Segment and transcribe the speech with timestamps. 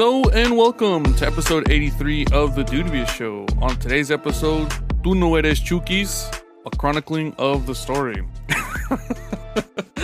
[0.00, 3.44] Hello and welcome to episode 83 of the Dude Bs Show.
[3.60, 4.72] On today's episode,
[5.02, 6.32] Tu no eres Chukis,
[6.64, 8.22] a chronicling of the story.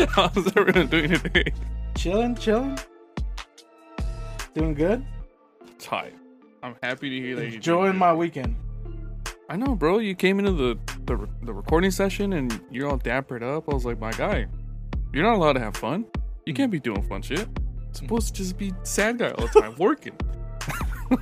[0.08, 1.52] How's everyone doing today?
[1.94, 2.76] Chilling, chilling.
[4.52, 5.06] Doing good.
[5.78, 6.16] Tight.
[6.64, 8.56] I'm happy to hear that you're Enjoying my weekend.
[9.48, 9.98] I know, bro.
[9.98, 13.68] You came into the, the the recording session and you're all dappered up.
[13.68, 14.48] I was like, my guy,
[15.12, 16.04] you're not allowed to have fun.
[16.46, 16.72] You can't hmm.
[16.72, 17.46] be doing fun shit.
[17.94, 20.16] It's supposed to just be sad guy all the time, working.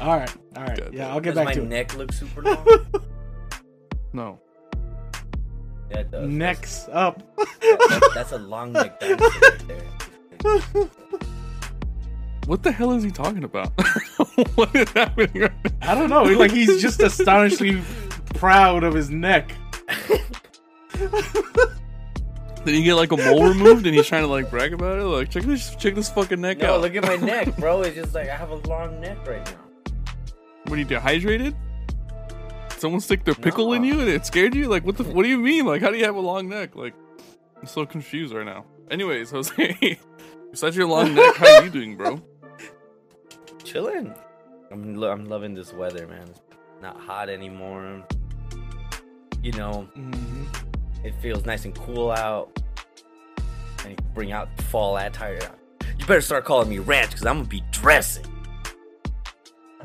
[0.00, 0.92] All right, all right.
[0.92, 1.08] Yeah.
[1.08, 1.62] I'll get Does back my to it.
[1.62, 2.66] Does my neck look super long?
[4.12, 4.38] No.
[5.90, 6.28] yeah, it does.
[6.28, 7.20] Next up.
[7.36, 10.88] That's, that- that's a long neck dinosaur right there.
[12.46, 13.72] What the hell is he talking about?
[14.54, 15.92] what is happening right now?
[15.92, 16.22] I don't know.
[16.22, 17.82] Like he's just astonishingly
[18.34, 19.50] proud of his neck.
[22.64, 25.04] Did he get like a mole removed and he's trying to like brag about it?
[25.04, 26.80] Like, check this, check this fucking neck No, out.
[26.82, 27.82] look at my neck, bro.
[27.82, 29.92] It's just like I have a long neck right now.
[30.64, 31.54] What are you dehydrated?
[32.76, 34.68] Someone stick their pickle in you and it scared you?
[34.68, 35.04] Like, what the?
[35.04, 35.64] What do you mean?
[35.66, 36.76] Like, how do you have a long neck?
[36.76, 36.94] Like,
[37.60, 38.66] I'm so confused right now.
[38.90, 39.98] Anyways, Jose,
[40.50, 42.20] besides your long neck, how are you doing, bro?
[43.64, 44.14] Chilling.
[44.70, 46.28] I'm lo- I'm loving this weather, man.
[46.28, 46.40] It's
[46.82, 48.04] not hot anymore.
[49.42, 50.37] You know, Mhm.
[51.08, 52.60] It feels nice and cool out.
[53.80, 55.38] And you can bring out fall attire.
[55.98, 58.24] You better start calling me Ranch because I'm gonna be dressing.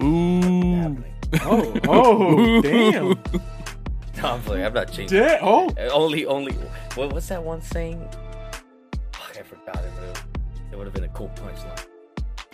[0.01, 1.03] Ooh.
[1.41, 3.19] Oh, oh, damn.
[4.17, 4.63] No, I'm playing.
[4.63, 5.19] I'm not changing.
[5.19, 6.53] Da- oh, Only, only.
[6.93, 7.99] What, what's that one saying?
[9.11, 9.91] Fuck, I forgot it.
[9.97, 10.23] But it,
[10.71, 11.85] it would have been a cool punchline.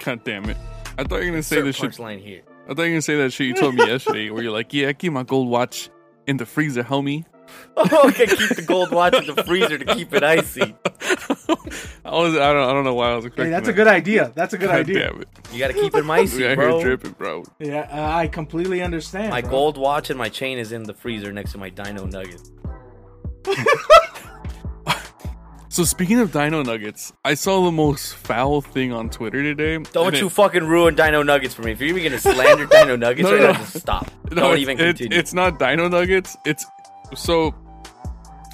[0.04, 0.56] God damn it!
[0.98, 1.92] I thought you were gonna say Insert this shit.
[1.92, 2.42] punchline here.
[2.64, 4.74] I thought you were gonna say that shit you told me yesterday, where you're like,
[4.74, 5.90] "Yeah, I keep my gold watch
[6.28, 7.26] in the freezer, homie."
[7.82, 10.62] Oh, okay, keep the gold watch in the freezer to keep it icy.
[12.04, 13.46] I was, I don't, I don't know why I was expecting.
[13.46, 14.34] hey, that's a good idea.
[14.36, 15.12] That's a good God idea.
[15.12, 15.30] damn it!
[15.54, 16.82] You gotta keep it We icy, out here bro.
[16.82, 17.44] dripping, bro.
[17.60, 19.30] Yeah, uh, I completely understand.
[19.30, 19.50] My bro.
[19.52, 22.42] gold watch and my chain is in the freezer next to my Dino nugget.
[25.72, 29.78] So speaking of Dino Nuggets, I saw the most foul thing on Twitter today.
[29.94, 31.72] Don't you it- fucking ruin Dino Nuggets for me.
[31.72, 33.52] If you're even gonna slander Dino Nuggets No, right no.
[33.52, 34.12] now, just stop.
[34.32, 35.18] No, Don't even it's- continue.
[35.18, 36.36] It's not Dino Nuggets.
[36.46, 36.66] It's
[37.16, 37.54] so.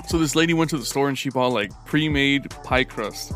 [0.08, 3.34] So this lady went to the store and she bought like pre-made pie crust,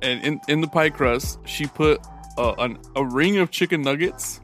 [0.00, 2.00] and in in the pie crust she put
[2.36, 4.40] a, an, a ring of chicken nuggets.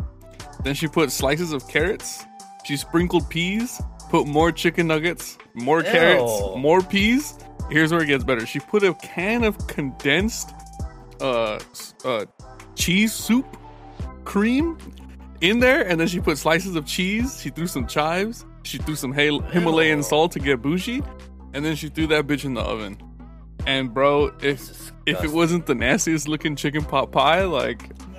[0.65, 2.25] Then she put slices of carrots.
[2.65, 3.81] She sprinkled peas.
[4.11, 7.35] Put more chicken nuggets, more carrots, more peas.
[7.71, 8.47] Here's where it gets better.
[8.47, 10.51] She put a can of condensed
[11.21, 11.59] uh,
[12.05, 12.27] uh
[12.75, 13.57] cheese soup
[14.25, 14.79] cream
[15.41, 17.41] in there, and then she put slices of cheese.
[17.41, 18.45] She threw some chives.
[18.65, 21.03] She threw some Hal- Himalayan salt to get bougie,
[21.53, 22.99] and then she threw that bitch in the oven.
[23.67, 27.89] And bro, if if it wasn't the nastiest looking chicken pot pie, like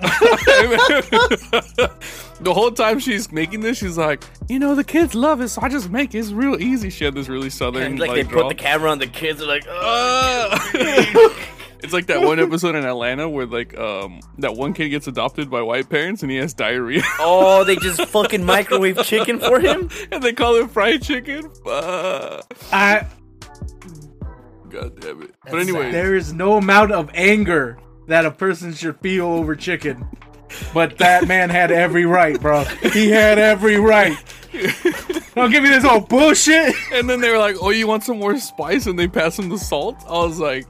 [2.40, 5.62] the whole time she's making this, she's like, you know, the kids love it, so
[5.62, 6.18] I just make it.
[6.18, 6.90] It's real easy.
[6.90, 8.48] She had this really southern And, like, like, they drawl.
[8.48, 9.38] put the camera on the kids.
[9.38, 11.36] They're like, Uh, oh,
[11.82, 15.50] it's like that one episode in Atlanta where like um that one kid gets adopted
[15.50, 19.90] by white parents and he has diarrhea oh, they just fucking microwave chicken for him.
[20.10, 21.50] and they call it fried chicken.
[21.64, 22.42] Uh,
[22.72, 23.06] I,
[24.68, 25.34] God damn it!
[25.44, 30.06] But anyway, there is no amount of anger that a person should feel over chicken.
[30.72, 32.64] But that man had every right, bro.
[32.64, 34.16] He had every right.
[35.34, 36.74] Don't give me this old bullshit.
[36.92, 39.48] and then they were like, "Oh, you want some more spice?" And they pass him
[39.48, 39.96] the salt.
[40.06, 40.66] I was like,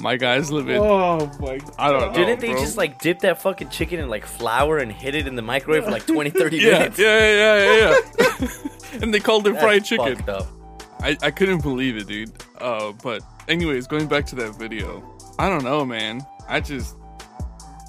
[0.00, 2.12] "My guys live in." Oh my I don't know.
[2.14, 2.60] Didn't they bro.
[2.60, 5.84] just like dip that fucking chicken in like flour and hit it in the microwave
[5.84, 6.98] for like 20, 30 Yeah, minutes?
[6.98, 7.96] yeah, yeah, yeah,
[8.40, 8.48] yeah.
[9.02, 10.16] and they called it That's fried chicken.
[10.16, 10.46] fucked up.
[11.00, 12.32] I, I couldn't believe it, dude.
[12.58, 15.02] Uh, but anyways, going back to that video,
[15.38, 16.22] I don't know, man.
[16.48, 16.96] I just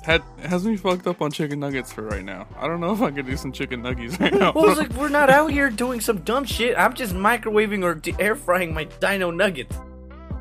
[0.04, 2.46] had has me fucked up on chicken nuggets for right now.
[2.60, 4.52] I don't know if I could do some chicken nuggets right now.
[4.56, 6.78] Well, it's like we're not out here doing some dumb shit.
[6.78, 9.76] I'm just microwaving or de- air frying my Dino Nuggets.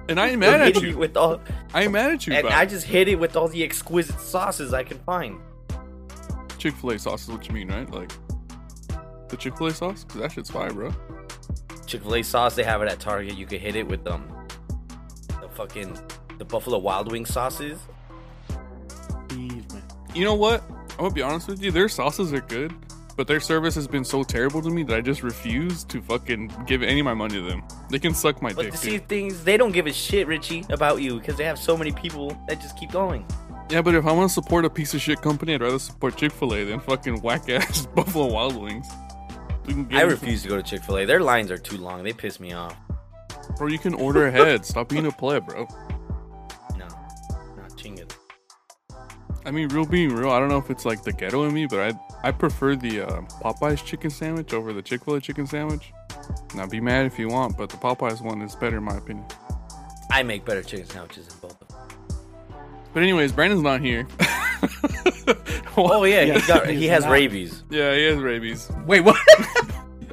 [0.08, 0.96] And I ain't mad at you.
[0.96, 1.40] with all,
[1.72, 2.34] I ain't mad at you.
[2.34, 5.38] and about I just hit it with all the exquisite sauces I can find.
[6.58, 7.90] Chick Fil A sauce is what you mean, right?
[7.90, 8.10] Like
[9.28, 10.92] the Chick Fil A sauce, because that shit's fire, bro.
[11.86, 13.36] Chick Fil A sauce, they have it at Target.
[13.36, 14.26] You can hit it with um
[15.40, 15.98] the fucking
[16.38, 17.78] the Buffalo Wild Wing sauces.
[20.14, 20.62] You know what?
[20.92, 21.70] I'm gonna be honest with you.
[21.70, 22.72] Their sauces are good,
[23.16, 26.52] but their service has been so terrible to me that I just refuse to fucking
[26.66, 27.62] give any of my money to them.
[27.90, 29.08] They can suck my But dick, to see dude.
[29.08, 32.36] things, they don't give a shit, Richie, about you because they have so many people
[32.48, 33.24] that just keep going.
[33.70, 36.16] Yeah, but if I want to support a piece of shit company, I'd rather support
[36.16, 38.86] Chick Fil A than fucking whack ass Buffalo Wild Wings.
[39.66, 41.04] We can get I refuse to go to Chick Fil A.
[41.06, 42.02] Their lines are too long.
[42.04, 42.76] They piss me off.
[43.56, 44.66] Bro, you can order ahead.
[44.66, 45.66] Stop being a pleb, bro.
[46.76, 46.86] No,
[47.56, 48.12] not chingas.
[49.46, 51.66] I mean, real being real, I don't know if it's like the ghetto in me,
[51.66, 51.92] but I
[52.24, 55.92] I prefer the uh, Popeyes chicken sandwich over the Chick Fil A chicken sandwich.
[56.54, 59.26] Now, be mad if you want, but the Popeyes one is better in my opinion.
[60.10, 61.78] I make better chicken sandwiches than both of them.
[62.94, 64.06] But anyways, Brandon's not here.
[65.76, 67.10] Oh yeah, Yeah, he got he has not.
[67.10, 67.64] rabies.
[67.68, 68.70] yeah, he has rabies.
[68.86, 69.16] Wait, what?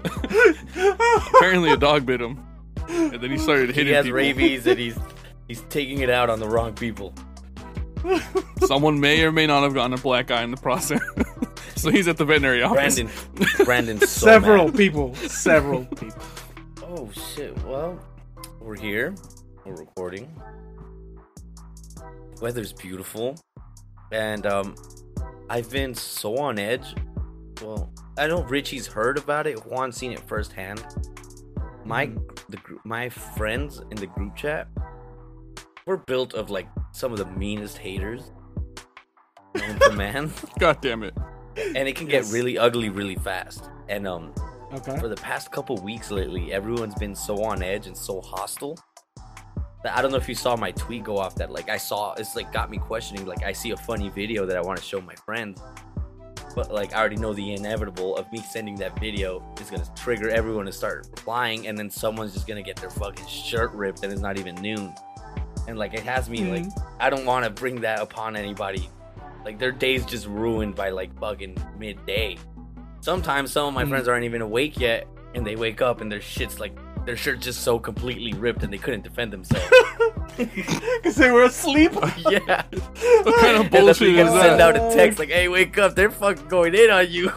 [1.35, 2.43] Apparently, a dog bit him,
[2.87, 4.17] and then he started hitting He has people.
[4.17, 4.97] rabies and he's
[5.47, 7.13] he's taking it out on the wrong people.
[8.65, 10.99] Someone may or may not have gotten a black eye in the process.
[11.81, 12.95] So he's at the veterinary office.
[12.95, 14.75] Brandon, Brandon's so several mad.
[14.77, 15.15] people.
[15.15, 16.21] Several people.
[16.83, 17.57] Oh shit!
[17.65, 17.99] Well,
[18.59, 19.15] we're here.
[19.65, 20.31] We're recording.
[22.41, 23.37] Weather's beautiful,
[24.11, 24.75] and um,
[25.49, 26.95] I've been so on edge.
[27.61, 29.59] Well, I know Richie's heard about it.
[29.65, 30.83] Juan's seen it firsthand.
[31.85, 32.11] My
[32.49, 34.67] the gr- my friends in the group chat
[35.85, 38.31] were built of like some of the meanest haters
[39.55, 41.13] known to man, God damn it.
[41.57, 42.27] And it can Yes.
[42.27, 43.69] get really ugly really fast.
[43.89, 44.33] And um,
[44.74, 44.98] Okay.
[45.00, 48.77] for the past couple weeks lately, everyone's been so on edge and so hostile.
[49.83, 52.13] That I don't know if you saw my tweet go off that like I saw
[52.13, 54.83] it's like got me questioning like I see a funny video that I want to
[54.86, 55.59] show my friends.
[56.56, 60.30] But like I already know the inevitable of me sending that video is gonna trigger
[60.30, 64.13] everyone to start replying and then someone's just gonna get their fucking shirt ripped and
[64.13, 64.94] it's not even noon.
[65.68, 66.65] And like it has me like
[67.00, 68.88] I don't wanna bring that upon anybody.
[69.45, 72.38] Like their day's just ruined by like fucking midday.
[73.01, 73.89] Sometimes some of my Mhm.
[73.89, 77.43] friends aren't even awake yet, and they wake up and their shit's like their shirt's
[77.43, 79.65] just so completely ripped and they couldn't defend themselves.
[80.38, 81.91] Because they were asleep.
[82.29, 82.63] yeah,
[83.23, 85.29] What kind of And that's when bullshit you is gotta send out a text like,
[85.29, 85.93] "Hey, wake up!
[85.95, 87.29] They're fucking going in on you."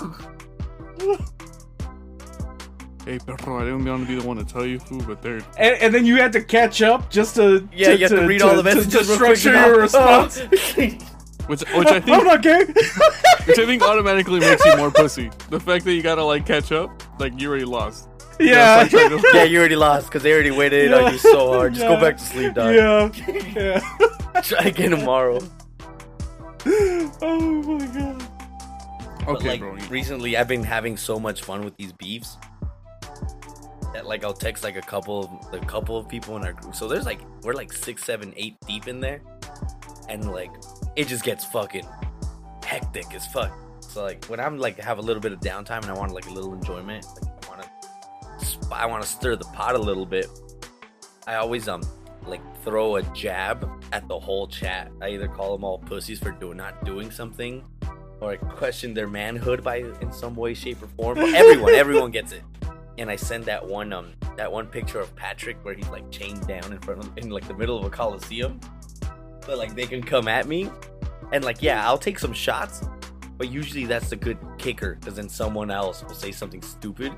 [3.05, 5.37] Hey, perro, I didn't want to be the one to tell you, fool, but they're.
[5.59, 8.41] And, and then you had to catch up just to Yeah, you have to, read
[8.41, 9.07] all the to- messages.
[9.09, 10.41] to real quick structure your response.
[11.47, 12.65] Which, which I I'm think, not gay.
[12.65, 15.31] which I think automatically makes you more pussy.
[15.51, 18.09] The fact that you gotta like catch up, like you already lost.
[18.41, 18.83] yeah.
[18.85, 21.19] That's like trying to- yeah, you already lost because they already waited in on you
[21.19, 21.75] so hard.
[21.75, 21.95] Just Yeah.
[21.95, 22.75] go back to sleep, dog.
[22.75, 23.81] Yeah.
[24.35, 24.41] Yeah.
[24.43, 25.41] Try again tomorrow.
[26.67, 28.29] oh my god.
[29.21, 29.73] But, Okay, like, bro.
[29.89, 32.37] recently I've been having so much fun with these beefs
[33.95, 36.75] that like I'll text like a couple of a couple of people in our group.
[36.75, 39.23] So there's like we're like six, seven, eight deep in there,
[40.09, 40.51] and like
[40.97, 41.87] it just gets fucking
[42.65, 43.53] hectic as fuck.
[43.81, 46.27] So like when I'm like have a little bit of downtime and I want like
[46.27, 50.07] a little enjoyment, like I want to I want to stir the pot a little
[50.07, 50.27] bit.
[51.27, 51.83] I always um
[52.27, 54.91] like throw a jab at the whole chat.
[55.01, 57.63] I either call them all pussies for doing not doing something
[58.21, 61.17] or I question their manhood by in some way, shape, or form.
[61.17, 62.43] But everyone, everyone gets it.
[62.97, 66.47] And I send that one um that one picture of Patrick where he's like chained
[66.47, 68.61] down in front of in like the middle of a coliseum.
[69.47, 70.71] But like they can come at me,
[71.33, 72.83] and like yeah, I'll take some shots.
[73.37, 77.13] But usually that's the good kicker because then someone else will say something stupid,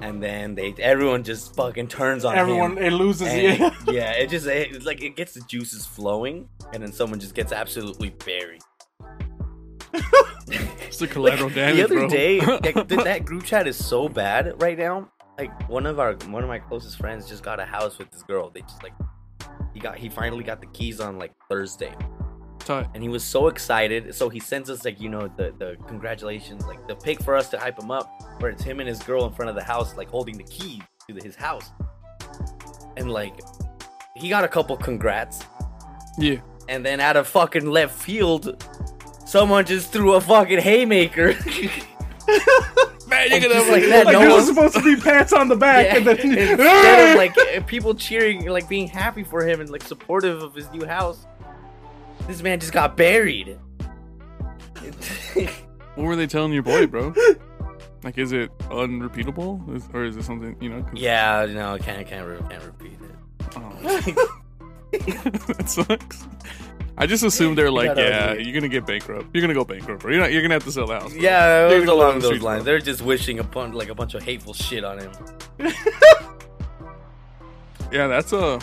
[0.00, 2.84] and then they everyone just fucking turns on Everyone, him.
[2.84, 3.28] it loses.
[3.28, 3.74] And, Yeah.
[3.90, 7.52] yeah, it just it, like it gets the juices flowing, and then someone just gets
[7.52, 8.60] absolutely buried.
[10.86, 12.08] It's a collateral Like, damage, the other bro.
[12.08, 15.08] day, like, th- that group chat is so bad right now.
[15.38, 18.22] Like one of our one of my closest friends just got a house with this
[18.22, 18.50] girl.
[18.50, 18.92] They just like
[19.74, 21.94] he got he finally got the keys on like Thursday,
[22.60, 22.86] Tight.
[22.94, 24.14] and he was so excited.
[24.14, 27.48] So he sends us like you know the the congratulations like the pic for us
[27.50, 28.10] to hype him up,
[28.40, 30.82] where it's him and his girl in front of the house like holding the keys
[31.08, 31.70] to his house,
[32.96, 33.40] and like
[34.16, 35.42] he got a couple congrats,
[36.18, 36.36] Yeah.
[36.68, 38.62] and then out of fucking left field,
[39.26, 41.34] someone just threw a fucking haymaker.
[43.12, 45.48] Man, And just like that, like no there was one- supposed to be pats on
[45.48, 49.46] the back, Yeah, and then instead of like uh, people cheering, like being happy for
[49.46, 51.26] him and like supportive of his new house,
[52.26, 53.58] this man just got buried.
[55.94, 57.12] What were they telling your boy, bro?
[58.02, 60.82] Like, is it unrepeatable, Is- or is it something you know?
[60.82, 63.10] 'cause- yeah, no, I can't, can't, re- can't repeat it.
[63.54, 63.72] Oh.
[64.92, 66.26] that sucks.
[66.98, 69.28] I just assumed they're like, Yeah, that yeah, was you're gonna get bankrupt.
[69.32, 70.12] You're gonna go bankrupt, bro.
[70.12, 70.30] You're not.
[70.32, 71.12] You're gonna have to sell the house.
[71.12, 71.20] bro.
[71.20, 72.64] Yeah, it was gonna live on along those lines.
[72.64, 72.72] bro.
[72.72, 75.12] They're just wishing upon like a bunch of hateful shit on him.
[77.92, 78.58] Yeah, that's a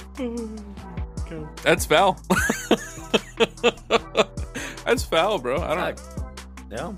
[1.61, 2.19] that's foul.
[4.83, 5.61] that's foul, bro.
[5.61, 6.01] I don't.
[6.71, 6.95] No,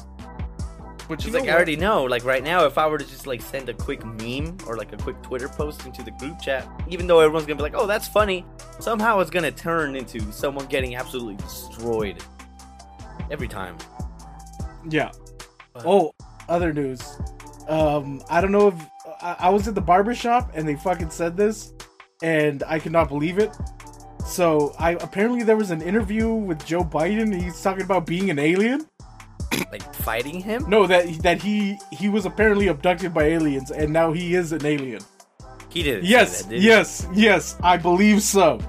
[1.10, 2.06] But you know like I already know.
[2.06, 4.94] Like right now, if I were to just like send a quick meme or like
[4.94, 7.86] a quick Twitter post into the group chat, even though everyone's gonna be like, "Oh,
[7.86, 8.46] that's funny,"
[8.82, 12.22] somehow it's gonna turn into someone getting absolutely destroyed
[13.30, 13.78] every time.
[14.90, 15.12] yeah.
[15.74, 16.12] But- Oh,
[16.50, 17.02] other news.
[17.70, 18.76] Um, I don't know if
[19.22, 21.74] I, I was at the barber shop and they fucking said this,
[22.22, 23.56] and I could not believe it.
[24.26, 27.40] So I apparently there was an interview with Joe Biden.
[27.42, 28.86] He's talking about being an alien.
[29.72, 30.66] Like fighting him?
[30.70, 34.66] No, that that he he was apparently abducted by aliens, and now he is an
[34.66, 35.02] alien.
[35.70, 37.56] He say Yes, that, did yes, yes.
[37.64, 38.60] I believe so.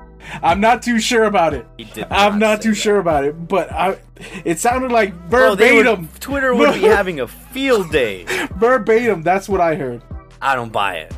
[0.43, 1.67] I'm not too sure about it.
[1.79, 2.75] He did I'm not not too that.
[2.77, 3.99] sure about it, but I.
[4.45, 6.09] It sounded like Bro, they would- verbatim.
[6.21, 8.25] Twitter would be having a field day.
[8.57, 9.23] verbatim.
[9.23, 10.03] That's what I heard.
[10.41, 11.13] I don't buy it.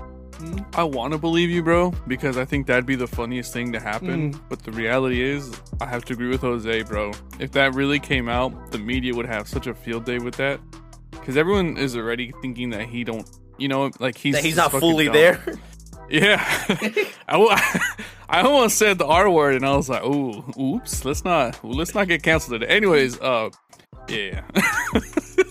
[0.74, 3.80] I want to believe you, bro, because I think that'd be the funniest thing to
[3.80, 4.34] happen.
[4.34, 4.40] Mm.
[4.50, 7.12] But the reality is, I have to agree with Jose, bro.
[7.38, 10.60] If that really came out, the media would have such a field day with that,
[11.12, 13.26] because everyone is already thinking that he don't,
[13.58, 15.14] you know, like he's That he's not fully dumb.
[15.14, 15.54] there.
[16.10, 16.36] Yeah,
[17.28, 17.58] I, wa-
[18.34, 21.94] I almost said the R word, and I was like, "Oh, oops, let's not, let's
[21.94, 23.50] not get canceled today." Anyways, uh,
[24.08, 24.42] yeah,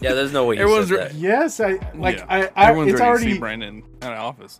[0.02, 0.56] yeah, there's no way.
[0.58, 1.14] He Everyone's said re- that.
[1.14, 2.18] Yes, I like.
[2.18, 2.26] Yeah.
[2.28, 2.44] I.
[2.58, 4.60] I everyone's it's ready to already see Brandon at the office.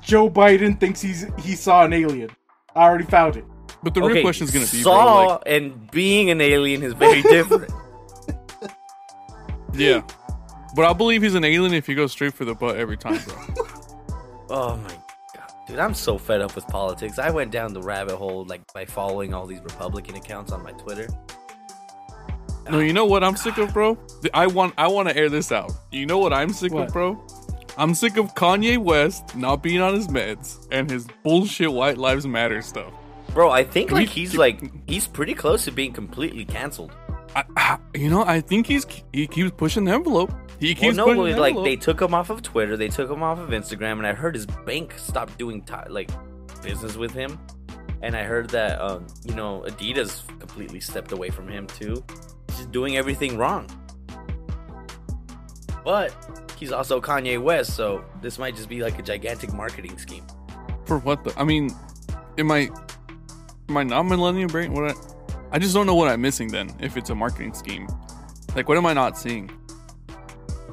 [0.00, 2.30] Joe Biden thinks he's he saw an alien.
[2.74, 3.44] I already found it.
[3.84, 6.92] But the real question is gonna be, saw bro, like, and being an alien is
[6.94, 7.72] very different.
[9.74, 10.02] yeah.
[10.74, 13.20] But I'll believe he's an alien if he goes straight for the butt every time,
[13.24, 13.36] bro.
[14.50, 14.99] oh my god,
[15.70, 17.18] dude, I'm so fed up with politics.
[17.18, 20.72] I went down the rabbit hole like by following all these Republican accounts on my
[20.72, 21.08] Twitter.
[22.70, 23.98] No, you know what I'm sick of, bro?
[24.34, 25.72] I want I want to air this out.
[25.90, 26.88] You know what I'm sick What?
[26.88, 27.24] of, bro?
[27.78, 32.26] I'm sick of Kanye West not being on his meds and his bullshit White Lives
[32.26, 32.92] Matter stuff.
[33.32, 36.92] Bro, I think Can like he's keep- like he's pretty close to being completely canceled.
[37.34, 40.32] I, I, you know, I think he's he keeps pushing the envelope.
[40.60, 41.64] He Well, no, like envelope.
[41.64, 44.34] they took him off of Twitter, they took him off of Instagram, and I heard
[44.34, 46.10] his bank stopped doing ti like
[46.62, 47.38] business with him.
[48.02, 52.04] And I heard that um, you know Adidas completely stepped away from him too.
[52.48, 53.66] He's just doing everything wrong.
[55.82, 56.14] But
[56.58, 60.26] he's also Kanye West, so this might just be like a gigantic marketing scheme.
[60.84, 61.32] For what the?
[61.40, 61.70] I mean,
[62.36, 62.68] am I
[63.70, 64.72] am I not millennial brain?
[64.74, 64.94] What?
[64.94, 66.70] I, I just don't know what I'm missing then.
[66.80, 67.88] If it's a marketing scheme,
[68.54, 69.50] like what am I not seeing?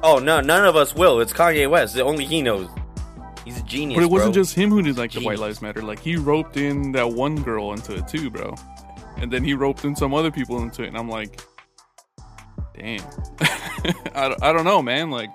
[0.02, 1.20] Oh no, none of us will.
[1.20, 1.96] It's Kanye West.
[1.98, 2.68] Only he knows.
[3.44, 3.96] He's a genius.
[3.98, 4.42] But it wasn't bro.
[4.42, 5.82] just him who did like the White Lives Matter.
[5.82, 8.54] Like he roped in that one girl into it too, bro.
[9.16, 11.40] And then he roped in some other people into it, and I'm like,
[12.76, 13.00] damn.
[14.14, 15.10] I, don't- I don't know, man.
[15.10, 15.30] Like,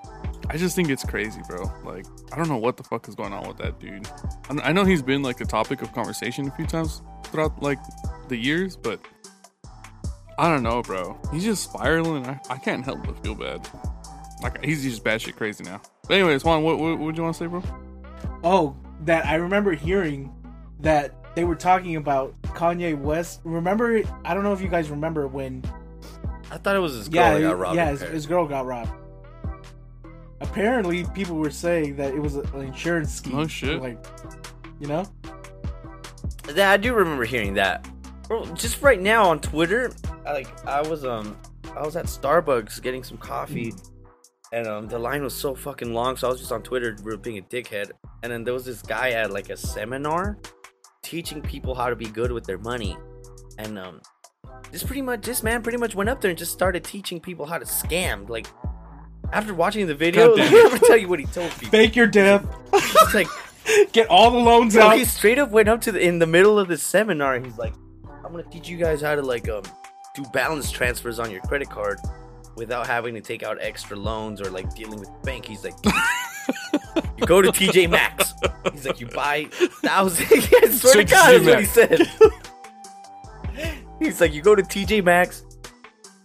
[0.48, 1.70] I just think it's crazy, bro.
[1.84, 4.08] Like, I don't know what the fuck is going on with that dude.
[4.48, 7.78] I, I know he's been like the topic of conversation a few times throughout like
[8.28, 9.00] the years, but
[10.38, 11.18] I don't know, bro.
[11.32, 12.26] He's just spiraling.
[12.26, 13.68] I, I can't help but feel bad.
[14.44, 15.80] Like he's just batshit crazy now.
[16.06, 17.62] But anyways, Juan, what what would you want to say, bro?
[18.44, 20.30] Oh, that I remember hearing
[20.80, 23.40] that they were talking about Kanye West.
[23.44, 24.02] Remember?
[24.22, 25.64] I don't know if you guys remember when.
[26.50, 27.76] I thought it was his girl Yeah, that got robbed.
[27.76, 28.90] yeah, his, his girl got robbed.
[30.42, 33.38] Apparently, people were saying that it was an insurance scheme.
[33.38, 33.80] Oh, shit.
[33.80, 34.04] Like,
[34.78, 35.06] you know?
[36.54, 37.88] Yeah, I do remember hearing that.
[38.28, 39.90] Bro, just right now on Twitter,
[40.26, 41.36] I, like I was um
[41.74, 43.72] I was at Starbucks getting some coffee
[44.54, 47.38] and um the line was so fucking long, so I was just on Twitter being
[47.38, 47.90] a dickhead.
[48.22, 50.38] And then there was this guy at like a seminar
[51.02, 52.96] teaching people how to be good with their money.
[53.58, 54.00] And um
[54.70, 57.46] this pretty much this man pretty much went up there and just started teaching people
[57.46, 58.28] how to scam.
[58.28, 58.46] Like
[59.32, 61.70] after watching the video, damn me tell you what he told people.
[61.70, 62.46] Fake your death.
[62.72, 63.28] He's like
[63.92, 64.98] Get all the loans Bro, out.
[64.98, 67.40] he straight up went up to the in the middle of the seminar.
[67.40, 67.72] He's like,
[68.22, 69.62] "I'm gonna teach you guys how to like um
[70.14, 71.98] do balance transfers on your credit card
[72.56, 75.74] without having to take out extra loans or like dealing with the bank." He's like,
[77.18, 78.34] "You go to TJ Maxx."
[78.72, 79.44] He's like, "You buy
[79.82, 80.26] thousand.
[80.32, 82.08] I swear to God, that's what he said.
[84.00, 85.44] He's like, "You go to TJ Maxx,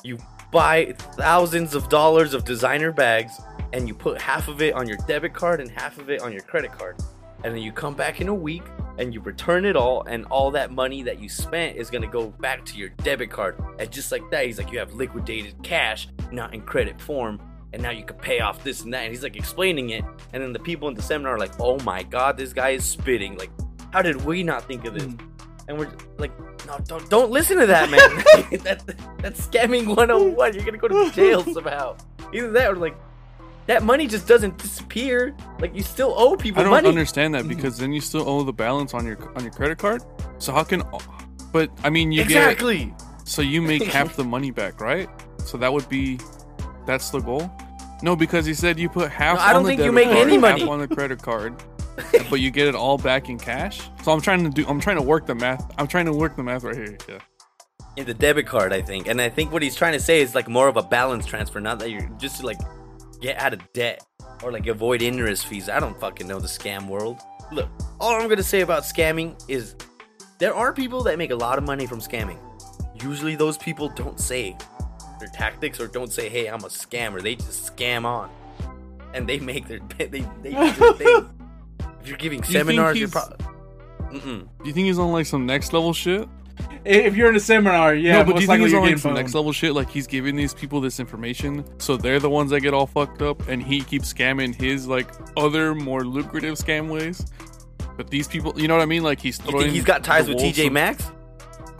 [0.03, 0.17] you
[0.51, 3.39] buy thousands of dollars of designer bags,
[3.73, 6.31] and you put half of it on your debit card and half of it on
[6.31, 6.95] your credit card."
[7.43, 8.63] And then you come back in a week
[8.97, 12.07] and you return it all and all that money that you spent is going to
[12.07, 13.57] go back to your debit card.
[13.79, 17.41] And just like that he's like you have liquidated cash not in credit form
[17.71, 19.03] and now you can pay off this and that.
[19.03, 20.03] And he's like explaining it
[20.33, 22.83] and then the people in the seminar are like oh my god this guy is
[22.83, 23.37] spitting.
[23.37, 23.51] Like
[23.93, 25.03] how did we not think of this?
[25.03, 25.15] Hmm.
[25.69, 27.99] And we're like no don't, don't listen to that man.
[28.63, 28.83] That,
[29.19, 31.95] that's scamming 101 you're gonna go to jail somehow.
[32.33, 32.97] Either that or like
[33.69, 36.73] that money just doesn't disappear like you still owe people money.
[36.73, 37.49] I don't money understand that mm-hmm.
[37.49, 40.01] because then you still owe the balance on your on your credit card.
[40.39, 40.81] So how can?
[41.53, 42.85] But I mean, you get exactly.
[42.85, 45.07] get so you make half the money back, right?
[45.45, 46.19] So that would be
[46.87, 47.51] that's the goal.
[48.01, 49.37] No, because he said you put half.
[49.37, 50.63] No, I don't on the think you make card, any half money.
[50.63, 51.53] on the credit card,
[52.31, 53.87] but you get it all back in cash.
[54.01, 54.67] So I'm trying to do.
[54.67, 55.71] I'm trying to work the math.
[55.77, 56.97] I'm trying to work the math right here.
[57.07, 57.19] Yeah.
[57.97, 59.07] in the debit card, I think.
[59.07, 61.59] And I think what he's trying to say is like more of a balance transfer,
[61.61, 62.57] not that you're just like
[63.21, 64.05] get out of debt
[64.43, 65.69] or like avoid interest fees.
[65.69, 67.19] I don't fucking know the scam world.
[67.51, 69.75] Look, all I'm gonna say about scamming is
[70.37, 72.37] there are people that make a lot of money from scamming.
[73.01, 74.57] Usually, those people don't say
[75.19, 78.29] their tactics or don't say, "Hey, I'm a scammer." They just scam on,
[79.13, 81.29] and they make their they they do their thing.
[82.01, 83.45] If you're giving seminars, you're probably.
[84.11, 84.47] Mm-mm.
[84.59, 86.29] Do you think he's on like some next level shit?
[86.85, 89.01] If you're in a seminar, yeah, no, but do you think he's on like getting
[89.01, 89.73] some next level shit?
[89.73, 93.21] Like he's giving these people this information, so they're the ones that get all fucked
[93.21, 97.25] up, and he keeps scamming his like other more lucrative scam ways.
[97.97, 99.03] But these people, you know what I mean?
[99.03, 99.63] Like he's You throwing.
[99.65, 101.11] think he's got ties with TJ of- Maxx?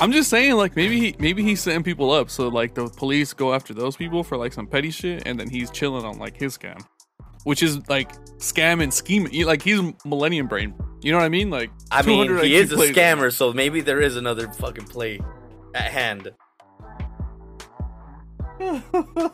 [0.01, 3.33] I'm just saying, like maybe he maybe he's setting people up, so like the police
[3.33, 6.37] go after those people for like some petty shit, and then he's chilling on like
[6.37, 6.85] his scam,
[7.43, 9.31] which is like scam and scheming.
[9.31, 10.73] He- Like he's Millennium Brain.
[11.01, 11.49] You know what I mean?
[11.49, 12.95] Like I mean, 200 he IQ is a plays.
[12.95, 15.19] scammer, so maybe there is another fucking play
[15.73, 16.31] at hand.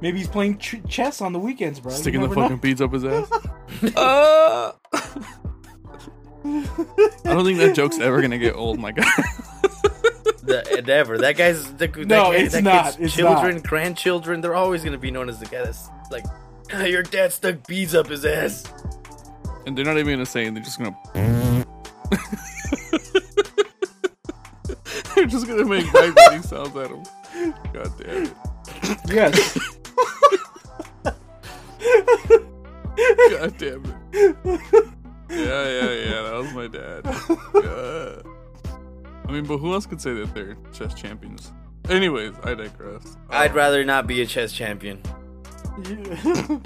[0.00, 1.90] Maybe he's playing ch- chess on the weekends, bro.
[1.92, 2.42] Sticking the never know.
[2.42, 3.30] fucking beads up his ass.
[3.96, 4.72] uh,
[6.44, 9.08] I don't think that joke's ever gonna get old, my guy.
[10.44, 11.16] The, never.
[11.18, 12.84] That guy's the, that No, guy- it's that not.
[12.84, 14.40] kid's It's children, grandchildren.
[14.40, 16.24] They're always gonna be known as the guy that's like,
[16.72, 18.64] "Ah, your dad stuck beads up his ass.
[19.66, 20.94] and they're not even gonna say and they're just gonna.
[25.14, 27.02] they're just gonna make vibrating sounds at him.
[27.72, 28.32] God damn it.
[29.08, 29.58] Yes.
[33.30, 34.60] God damn it.
[35.30, 36.22] Yeah, yeah, yeah.
[36.22, 37.02] That was my dad.
[37.54, 38.33] Yeah.
[39.26, 41.52] I mean, but who else could say that they're chess champions?
[41.88, 43.16] Anyways, I digress.
[43.30, 45.00] I'd Um, rather not be a chess champion.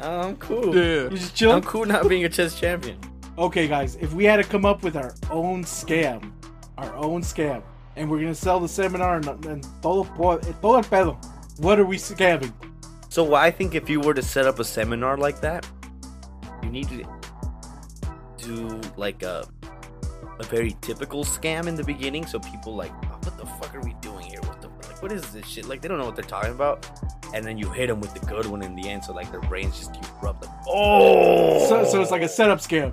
[0.00, 0.74] I'm cool.
[0.74, 1.04] Yeah.
[1.04, 1.52] You just chill.
[1.52, 2.98] I'm cool not being a chess champion.
[3.38, 6.32] Okay, guys, if we had to come up with our own scam,
[6.78, 7.62] our own scam,
[7.96, 11.16] and we're gonna sell the seminar and, and todo, po- todo el pedo,
[11.58, 12.52] what are we scamming?
[13.08, 15.66] So I think if you were to set up a seminar like that,
[16.62, 17.04] you need to
[18.38, 19.46] do like a
[20.42, 23.80] a very typical scam in the beginning, so people like, oh, what the fuck are
[23.80, 24.40] we doing here?
[24.42, 25.66] What the like, what is this shit?
[25.66, 26.86] Like they don't know what they're talking about,
[27.34, 29.40] and then you hit them with the good one in the end, so like their
[29.40, 30.42] brains just keep rubbed.
[30.44, 32.92] Like, oh, So, so it's like a setup scam.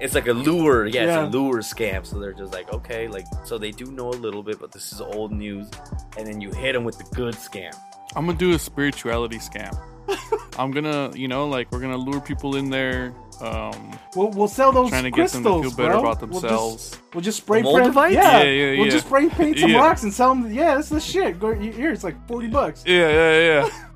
[0.00, 1.24] it's like a lure, yeah, Yeah.
[1.26, 2.04] it's a lure scam.
[2.06, 4.92] So they're just like, okay, like so they do know a little bit, but this
[4.92, 5.68] is old news,
[6.16, 7.74] and then you hit them with the good scam.
[8.16, 9.76] I'm gonna do a spirituality scam.
[10.58, 14.72] I'm gonna, you know, like we're gonna lure people in there, um, We'll, we'll sell
[14.72, 16.10] those trying to get them crystals, to feel better bro.
[16.10, 16.90] about We'll themselves.
[16.90, 17.94] just, we'll just spray The paint.
[17.94, 18.12] Moldavite?
[18.12, 19.78] Yeah, Yeah, yeah, We'll just spray paint some Yeah.
[19.78, 20.52] rocks and sell them.
[20.52, 21.38] Yeah, that's the shit.
[21.38, 21.92] Go here.
[21.92, 22.82] It's like forty bucks.
[22.86, 23.70] Yeah, yeah, yeah.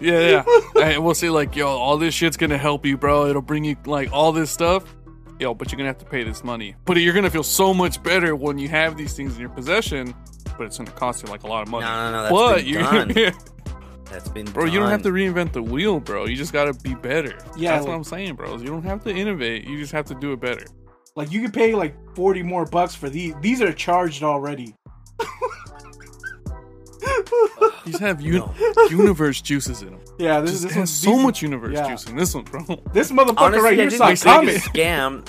[0.00, 0.42] Yeah,
[0.76, 0.82] yeah.
[0.82, 3.26] and we'll say like, yo, all this shit's gonna help you, bro.
[3.28, 4.84] It'll bring you like all this stuff.
[5.38, 6.74] Yo, but you're gonna have to pay this money.
[6.84, 10.12] But you're gonna feel so much better when you have these things in your possession.
[10.58, 11.86] But it's gonna cost you like a lot of money.
[11.86, 12.78] No, no, no, that's but been you,
[13.30, 13.34] done.
[14.14, 16.26] That's been bro, you don't have to reinvent the wheel, bro.
[16.26, 17.36] You just gotta be better.
[17.56, 18.56] Yeah, that's what I'm saying, bro.
[18.58, 19.64] You don't have to innovate.
[19.66, 20.64] You just have to do it better.
[21.16, 23.34] Like you could pay like forty more bucks for these.
[23.40, 24.76] These are charged already.
[27.84, 28.30] These have un-
[28.76, 28.86] No.
[28.88, 30.00] universe juices in them.
[30.18, 31.88] Yeah, this, This this has one's so these- much universe yeah.
[31.88, 32.62] juice in this one, bro.
[32.92, 34.56] This motherfucker Honestly, right I here didn't saw think comment.
[34.56, 35.28] a scam.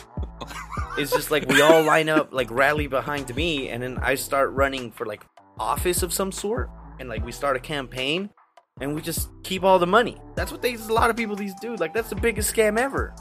[0.98, 4.52] It's just like we all line up, like rally behind me, and then I start
[4.54, 5.26] running for like
[5.60, 6.69] office of some sort,
[7.00, 8.30] and like we start a campaign,
[8.82, 10.18] and we just keep all the money.
[10.36, 10.74] That's what they.
[10.76, 11.76] A lot of people these do.
[11.76, 13.14] Like that's the biggest scam ever.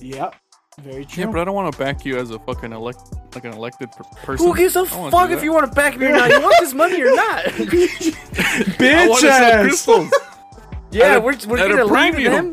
[0.00, 0.34] Yep,
[0.80, 1.24] very true.
[1.24, 3.00] Yeah, but I don't want to back you as a fucking elect,
[3.34, 4.46] like an elected per- person.
[4.46, 6.30] Who gives a I wanna fuck if you want to back me or not?
[6.30, 7.44] You want this money or not?
[7.46, 7.50] I
[8.78, 9.62] Bitch want to sell ass.
[9.62, 10.10] crystals.
[10.90, 12.52] yeah, At a- we're we're at gonna lie to them.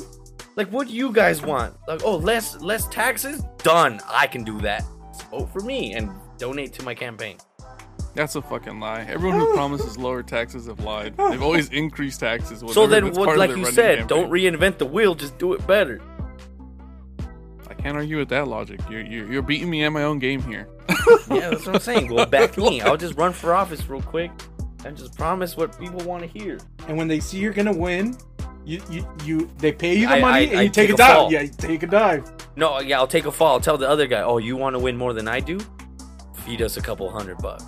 [0.55, 1.75] Like, what do you guys want?
[1.87, 3.43] Like, oh, less less taxes?
[3.59, 4.01] Done.
[4.07, 4.83] I can do that.
[5.31, 7.37] Vote for me and donate to my campaign.
[8.17, 9.05] That's a fucking lie.
[9.07, 11.15] Everyone who promises lower taxes have lied.
[11.15, 12.63] They've always increased taxes.
[12.73, 14.07] So then, what, like you said, campaign.
[14.07, 15.13] don't reinvent the wheel.
[15.13, 16.01] Just do it better.
[17.69, 18.79] I can't argue with that logic.
[18.89, 20.67] You're, you're you're beating me at my own game here.
[21.29, 22.13] Yeah, that's what I'm saying.
[22.13, 22.81] Well, back me.
[22.81, 24.31] I'll just run for office real quick
[24.83, 26.57] and just promise what people want to hear.
[26.87, 28.17] And when they see you're gonna win,
[28.65, 30.89] you you, you they pay you the I- money I- and I you take, take
[30.91, 31.15] a a dive.
[31.15, 31.31] fall.
[31.31, 32.29] Yeah, you take a dive.
[32.57, 33.53] No, yeah, I'll take a fall.
[33.53, 35.59] I'll tell the other guy, oh, you want to win more than I do?
[36.45, 37.63] Feed us a couple hundred bucks.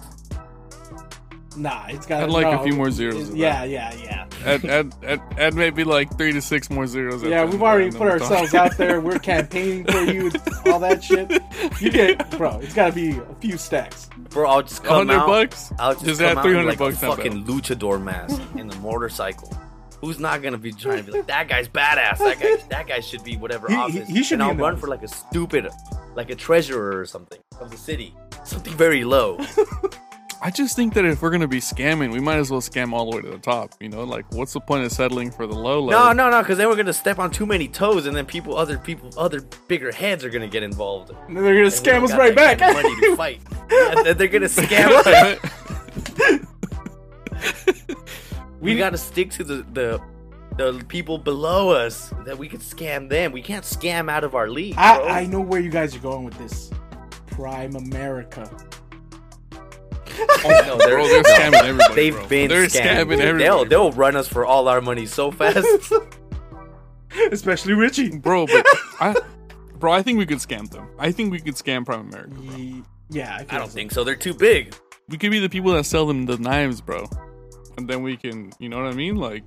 [1.60, 2.24] Nah, it's got.
[2.24, 4.26] I'd like a few more zeros of Yeah, yeah, yeah.
[4.46, 7.22] Add, add, add, add maybe like three to six more zeros.
[7.22, 8.72] Yeah, we've already put ourselves talk.
[8.72, 9.02] out there.
[9.02, 10.32] We're campaigning for you,
[10.72, 11.30] all that shit.
[11.82, 12.60] You get, bro.
[12.64, 14.10] It's got to be a few stacks.
[14.30, 15.28] Bro, I'll just A come hundred out.
[15.28, 15.74] bucks.
[15.78, 16.96] I'll just, Just come add out in like bucks.
[17.04, 17.54] a fucking bad.
[17.54, 19.54] luchador mask in the motorcycle.
[20.00, 22.20] Who's not gonna be trying to be like that guy's badass?
[22.20, 24.08] That guy, that guy should be whatever He- he- office.
[24.08, 24.82] he should and be I'll run office.
[24.82, 25.68] for like a stupid,
[26.16, 29.38] like a treasurer or something of the city, something very low.
[30.42, 33.10] I just think that if we're gonna be scamming, we might as well scam all
[33.12, 33.74] the way to the top.
[33.82, 36.14] You know, like what's the point of settling for the low No, level?
[36.16, 38.56] no, no, no, because then we're gonna step on too many toes, and then people,
[38.56, 41.12] other people, other bigger heads are gonna get involved.
[41.28, 42.60] And then they're gonna And scam us right back.
[42.60, 43.42] kind of money to fight.
[43.72, 46.46] Yeah, then they're gonna scam us.
[48.62, 50.02] We gotta stick to the the
[50.58, 53.32] the people below us that we can scam them.
[53.32, 54.76] We can't scam out of our league.
[54.78, 56.70] I, I know where you guys are going with this.
[57.30, 58.50] Primerica.
[60.22, 61.96] Oh, no, they're, Bro, they're scamming everybody.
[61.96, 62.28] They've bro.
[62.28, 62.82] been they're scamming.
[63.06, 63.38] scamming everybody.
[63.44, 65.66] They'll they'll run us for all our money so fast.
[67.32, 68.18] Especially Richie.
[68.18, 68.66] bro, but
[69.00, 69.16] I,
[69.78, 70.88] bro, I think we could scam them.
[71.00, 72.58] I think we could scam Primerica.
[72.58, 74.04] Ye- Yeah, I, I don't think so.
[74.04, 74.76] They're too big.
[75.08, 77.10] We could be the people that sell them the knives, bro.
[77.78, 79.16] And then we can, you know what I mean?
[79.16, 79.44] Like,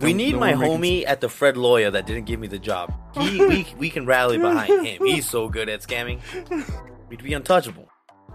[0.00, 2.92] We need my we're homie at the Fred Loya that didn't give me the job.
[3.14, 5.04] He, we, we can rally behind him.
[5.04, 6.20] He's so good at scamming.
[7.08, 7.88] We'd be untouchable.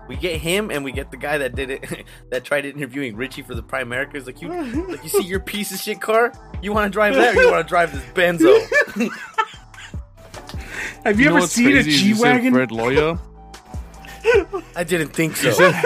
[0.07, 3.41] We get him and we get the guy that did it that tried interviewing Richie
[3.41, 4.25] for the Primericas.
[4.25, 4.49] Like you
[4.87, 6.33] like you see your piece of shit car?
[6.61, 8.59] You wanna drive that or you wanna drive this Benzo?
[11.03, 12.53] Have you, know ever seen a crazy is G you wagon?
[12.53, 13.19] Fred Loya.
[14.75, 15.47] I didn't think so.
[15.47, 15.83] You said,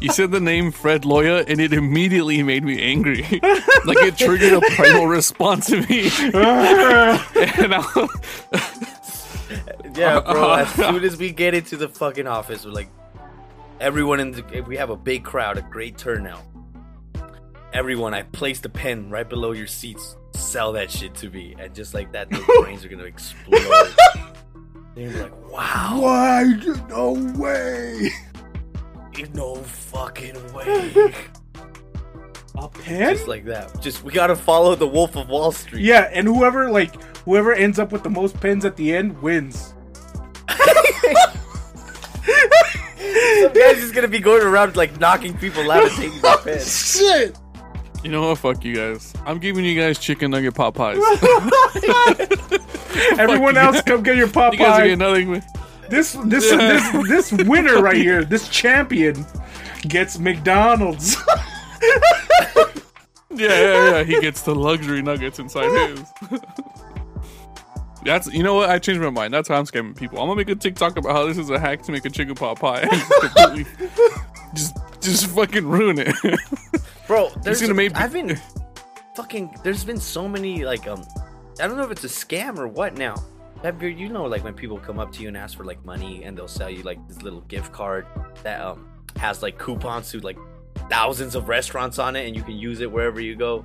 [0.00, 3.22] you said the name Fred Loya and it immediately made me angry.
[3.84, 6.10] like it triggered a primal response in me.
[6.32, 8.08] and I,
[9.94, 10.52] Yeah, bro.
[10.52, 12.88] As soon as we get into the fucking office, we're like,
[13.82, 14.44] everyone in the.
[14.52, 16.42] if We have a big crowd, a great turnout.
[17.72, 20.16] Everyone, I placed a pen right below your seats.
[20.34, 23.94] Sell that shit to me, and just like that, their brains are gonna explode.
[24.94, 26.44] They're like, "Wow, Why?
[26.88, 28.10] No way.
[29.34, 31.14] no fucking way!"
[32.54, 33.14] A pen?
[33.14, 33.80] just like that.
[33.80, 35.82] Just we gotta follow the Wolf of Wall Street.
[35.82, 39.74] Yeah, and whoever like whoever ends up with the most pens at the end wins.
[43.52, 46.96] Some guy's just gonna be going around like knocking people out and taking their pens.
[46.98, 47.38] Shit.
[48.02, 48.38] you know what?
[48.38, 49.12] Fuck you guys.
[49.26, 50.98] I'm giving you guys chicken nugget pot pies.
[53.18, 53.60] Everyone you.
[53.60, 54.84] else, come get your you guys are Popeye.
[54.84, 55.42] getting nothing.
[55.88, 59.26] This this this this winner right here, this champion,
[59.88, 61.16] gets McDonald's.
[63.34, 64.04] Yeah, yeah, yeah.
[64.04, 66.00] He gets the luxury nuggets inside his.
[68.04, 68.68] That's you know what?
[68.70, 69.32] I changed my mind.
[69.32, 70.18] That's how I'm scamming people.
[70.18, 72.34] I'm gonna make a TikTok about how this is a hack to make a chicken
[72.34, 72.82] pot pie.
[74.54, 76.14] just just fucking ruin it.
[77.06, 78.40] Bro, there's gonna make- I've been
[79.16, 79.56] fucking.
[79.62, 81.04] There's been so many like um.
[81.60, 83.14] I don't know if it's a scam or what now.
[83.80, 86.36] You know like when people come up to you and ask for like money and
[86.36, 88.06] they'll sell you like this little gift card
[88.42, 90.36] that um has like coupons to like
[90.90, 93.64] thousands of restaurants on it and you can use it wherever you go.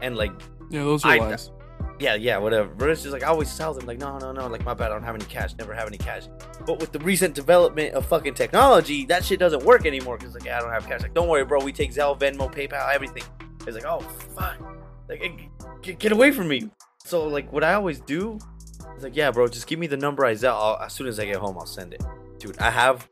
[0.00, 0.30] And like
[0.70, 1.50] yeah, those are I- lies.
[1.98, 2.68] Yeah, yeah, whatever.
[2.74, 4.90] But it's just like I always tell them, like, no, no, no, like my bad,
[4.90, 6.28] I don't have any cash, never have any cash.
[6.66, 10.18] But with the recent development of fucking technology, that shit doesn't work anymore.
[10.18, 11.02] Cause like, yeah, I don't have cash.
[11.02, 13.22] Like, don't worry, bro, we take Zelle, Venmo, PayPal, everything.
[13.66, 14.00] It's like, oh
[14.34, 14.56] fuck,
[15.08, 15.22] like,
[15.82, 16.70] get, get away from me.
[17.04, 18.38] So like, what I always do
[18.96, 20.84] is like, yeah, bro, just give me the number I Zelle.
[20.84, 22.02] As soon as I get home, I'll send it,
[22.38, 22.58] dude.
[22.58, 23.08] I have,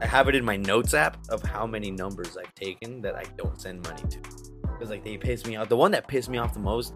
[0.00, 3.24] I have it in my notes app of how many numbers I've taken that I
[3.36, 4.20] don't send money to.
[4.78, 5.68] Cause like they piss me off.
[5.68, 6.94] The one that pissed me off the most,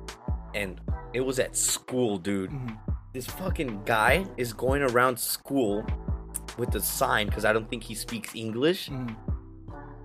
[0.54, 0.80] and
[1.12, 2.50] it was at school, dude.
[2.50, 2.78] Mhm.
[3.12, 5.84] This fucking guy is going around school
[6.58, 9.14] with a sign because I don't think he speaks English, Mhm.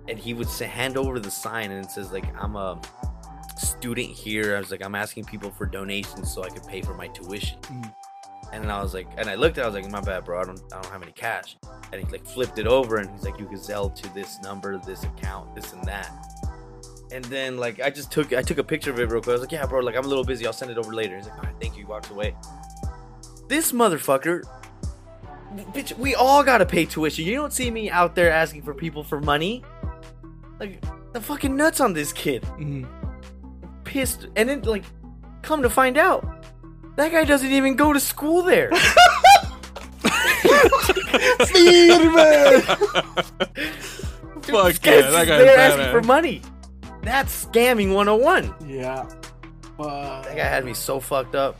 [0.08, 2.80] and he would hand over the sign and it says like I'm a
[3.58, 4.56] student here.
[4.56, 7.60] I was like I'm asking people for donations so I could pay for my tuition.
[7.62, 7.94] Mhm.
[8.52, 10.26] And then I was like, and I looked at, it, I was like, my bad,
[10.26, 10.42] bro.
[10.42, 11.56] I don't, I don't have any cash.
[11.94, 14.76] And he like flipped it over, and he's like, you can sell to this number,
[14.80, 16.12] this account, this and that.
[17.12, 19.30] And then like I just took, I took a picture of it real quick.
[19.30, 19.80] I was like, yeah, bro.
[19.80, 20.46] Like I'm a little busy.
[20.46, 21.16] I'll send it over later.
[21.16, 21.80] He's like, all right, thank you.
[21.80, 22.36] He walks away.
[23.48, 24.44] This motherfucker,
[25.74, 25.98] bitch.
[25.98, 27.26] We all gotta pay tuition.
[27.26, 29.64] You don't see me out there asking for people for money.
[30.60, 32.44] Like the fucking nuts on this kid.
[32.58, 32.88] Mhm.
[33.86, 34.84] Pissed, and then like,
[35.42, 36.46] come to find out,
[36.96, 38.72] that guy doesn't even go to school there.
[44.50, 46.42] Fuck This yeah, that guy's asking for money.
[47.02, 48.54] That's scamming 101.
[48.70, 49.08] Yeah.
[49.78, 51.58] But That guy had me so fucked up.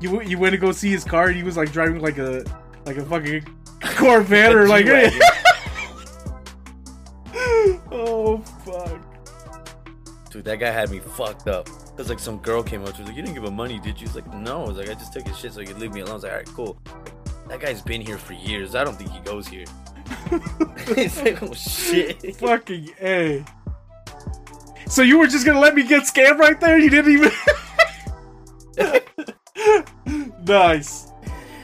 [0.00, 2.44] you you went to go see his car and he was like driving like a
[2.86, 3.44] like a fucking
[3.96, 5.20] Corvette or like G-Wagon.
[7.90, 9.00] oh fuck.
[10.30, 11.68] Dude, that guy had me fucked up.
[11.96, 14.00] Cause like some girl came up to me like, "You didn't give him money, did
[14.00, 15.78] you?" He's like, "No." I was like, "I just took his shit so he could
[15.78, 16.76] leave me alone." I was like, "All right, cool."
[17.48, 18.74] That guy's been here for years.
[18.74, 19.66] I don't think he goes here.
[20.96, 23.44] He's like, "Oh shit." Fucking a.
[24.92, 26.78] So you were just gonna let me get scammed right there?
[26.78, 27.30] You didn't even.
[30.44, 31.06] nice.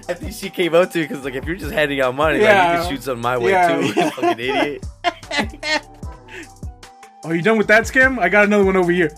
[0.08, 2.38] I think she came up to me because like if you're just handing out money,
[2.38, 3.86] like you can shoot something my way Yeah, too.
[3.94, 4.04] yeah.
[4.04, 4.86] You fucking idiot.
[7.24, 8.18] Are you done with that scam?
[8.18, 9.10] I got another one over here.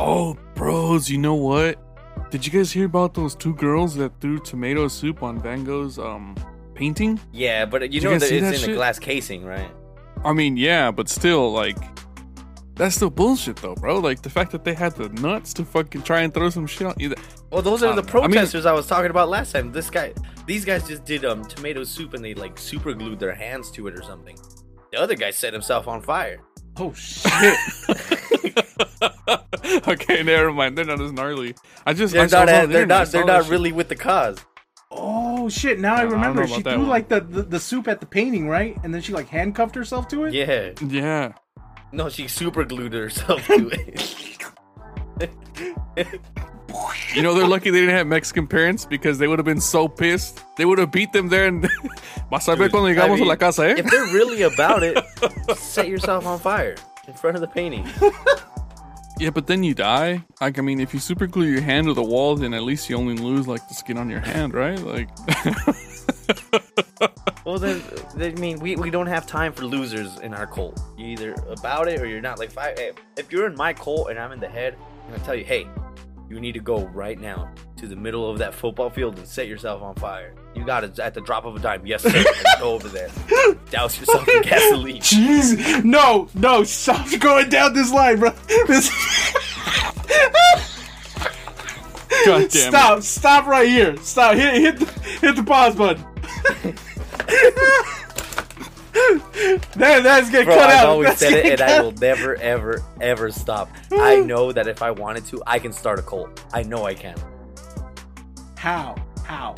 [0.00, 1.78] Oh, bros, you know what?
[2.32, 6.00] Did you guys hear about those two girls that threw tomato soup on Van Gogh's
[6.00, 6.34] um
[6.74, 7.20] painting?
[7.32, 9.70] Yeah, but you you know guys that it's that in a glass casing, right?
[10.24, 11.76] I mean, yeah, but still, like,
[12.76, 13.98] that's still bullshit, though, bro.
[13.98, 16.86] Like the fact that they had the nuts to fucking try and throw some shit
[16.86, 17.16] on either.
[17.50, 18.16] Well, those are I the don't.
[18.16, 19.72] I mean- protesters I, was talking about last time.
[19.72, 20.12] This guy,
[20.46, 23.86] these guys just did um tomato soup and they like super glued their hands to
[23.88, 24.36] it or something.
[24.90, 26.40] The other guy set himself on fire.
[26.78, 27.58] Oh shit!
[29.88, 30.76] okay, never mind.
[30.76, 31.54] They're not as gnarly.
[31.86, 32.48] I just They're I not.
[32.48, 33.08] it uh, They're not.
[33.08, 33.50] They're that not shit.
[33.52, 34.38] really with the cause.
[35.42, 35.80] Oh shit!
[35.80, 36.46] Now I Yeah, I remember.
[36.46, 36.88] She threw one.
[36.88, 38.78] like the, the the soup at the painting, right?
[38.84, 40.34] And then she like handcuffed herself to it.
[40.34, 40.70] Yeah.
[40.86, 41.32] Yeah.
[41.90, 44.38] No, she super glued herself to it.
[47.14, 49.88] You know, they're lucky they didn't have Mexican parents because they would have been so
[49.88, 50.44] pissed.
[50.56, 51.68] They would have beat them there and.
[52.30, 53.74] Vas a ver Dude, cuando I llegamos a la casa, eh?
[53.78, 54.96] if they're really about it,
[55.56, 56.76] set yourself on fire
[57.08, 57.84] in front of the painting.
[59.22, 60.24] Yeah, but then you die.
[60.40, 62.90] Like, I mean, if you super glue your hand to the wall, then at least
[62.90, 64.80] you only lose like the skin on your hand, right?
[64.80, 65.08] Like,
[67.44, 67.80] Well, then,
[68.16, 70.80] I mean, we, we don't have time for losers in our cult.
[70.98, 72.40] You're either about it or you're not.
[72.40, 75.24] Like, if, I, if you're in my cult and I'm in the head, I'm gonna
[75.24, 75.68] tell you, hey,
[76.32, 79.48] you need to go right now to the middle of that football field and set
[79.48, 80.34] yourself on fire.
[80.54, 81.84] You got it at the drop of a dime.
[81.84, 82.24] Yes, sir.
[82.58, 83.10] Go over there.
[83.70, 85.02] Douse yourself in gasoline.
[85.02, 88.30] Jeez, no, no, stop going down this line, bro.
[88.66, 88.88] This.
[92.24, 93.96] God damn stop, stop right here.
[93.98, 94.36] Stop.
[94.36, 94.86] Hit, hit, the,
[95.20, 96.02] hit the pause button.
[99.76, 100.86] that, that's getting Bro, cut I've out.
[100.86, 103.70] always That's said it, getting and I will never, ever, ever stop.
[103.90, 106.44] I know that if I wanted to, I can start a cult.
[106.52, 107.16] I know I can.
[108.56, 108.94] How?
[109.24, 109.54] How?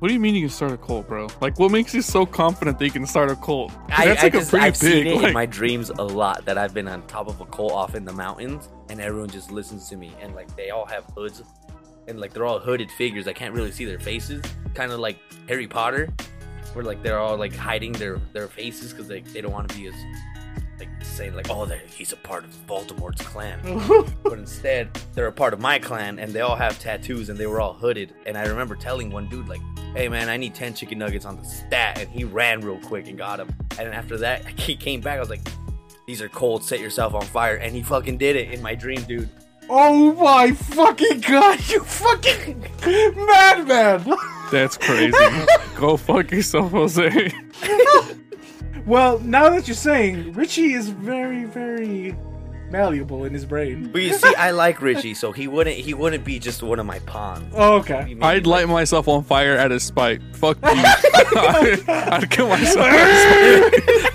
[0.00, 1.28] What do you mean you can start a cult, bro?
[1.40, 3.72] Like, what makes you so confident that you can start a cult?
[3.88, 4.92] I, That's I like just, a pretty I've big.
[4.92, 7.46] seen it like, in my dreams a lot that I've been on top of a
[7.46, 10.84] cult off in the mountains, and everyone just listens to me, and like they all
[10.86, 11.42] have hoods,
[12.06, 13.26] and like they're all hooded figures.
[13.26, 15.16] I can't really see their faces, kind of like
[15.48, 16.12] Harry Potter,
[16.74, 19.76] where like they're all like hiding their their faces because like they don't want to
[19.76, 19.94] be as
[20.78, 23.60] like saying like oh they- he's a part of Voldemort's clan,
[24.22, 27.46] but instead they're a part of my clan, and they all have tattoos, and they
[27.46, 28.12] were all hooded.
[28.26, 29.60] And I remember telling one dude like,
[29.94, 33.06] "Hey man, I need ten chicken nuggets on the stat," and he ran real quick
[33.06, 33.54] and got him.
[33.78, 35.16] And after that, he came back.
[35.18, 35.42] I was like,
[36.08, 36.64] "These are cold.
[36.64, 39.28] Set yourself on fire," and he fucking did it in my dream, dude.
[39.70, 41.60] Oh my fucking god!
[41.70, 44.04] You fucking madman!
[44.54, 45.16] That's crazy.
[45.76, 47.32] Go fuck yourself, Jose.
[48.86, 52.16] well, now that you're saying, Richie is very, very
[52.70, 53.90] malleable in his brain.
[53.92, 56.86] But you see, I like Richie, so he wouldn't he wouldn't be just one of
[56.86, 57.52] my pawns.
[57.56, 58.04] Oh, okay.
[58.06, 60.22] He made I'd light myself on fire at his spite.
[60.36, 60.68] Fuck you.
[60.70, 62.86] I'd, I'd kill myself.
[62.86, 64.10] at his spite.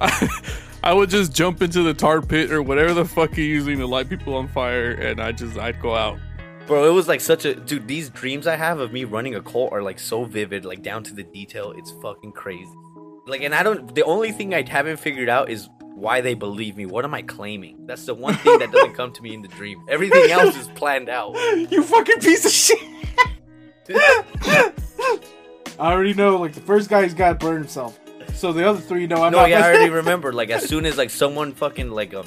[0.00, 0.28] I,
[0.84, 3.86] I would just jump into the tar pit or whatever the fuck you're using to
[3.86, 6.18] light people on fire, and I just I'd go out.
[6.68, 7.88] Bro, it was like such a dude.
[7.88, 11.02] These dreams I have of me running a cult are like so vivid, like down
[11.04, 11.72] to the detail.
[11.74, 12.70] It's fucking crazy.
[13.26, 13.94] Like, and I don't.
[13.94, 16.84] The only thing I haven't figured out is why they believe me.
[16.84, 17.86] What am I claiming?
[17.86, 19.82] That's the one thing that doesn't come to me in the dream.
[19.88, 21.34] Everything else is planned out.
[21.70, 22.78] You fucking piece of shit!
[25.78, 27.98] I already know, like, the first guy's got to burn himself.
[28.34, 29.50] So the other three know I'm no, not.
[29.50, 30.32] yeah, I already remember.
[30.32, 32.26] Like, as soon as like someone fucking like um,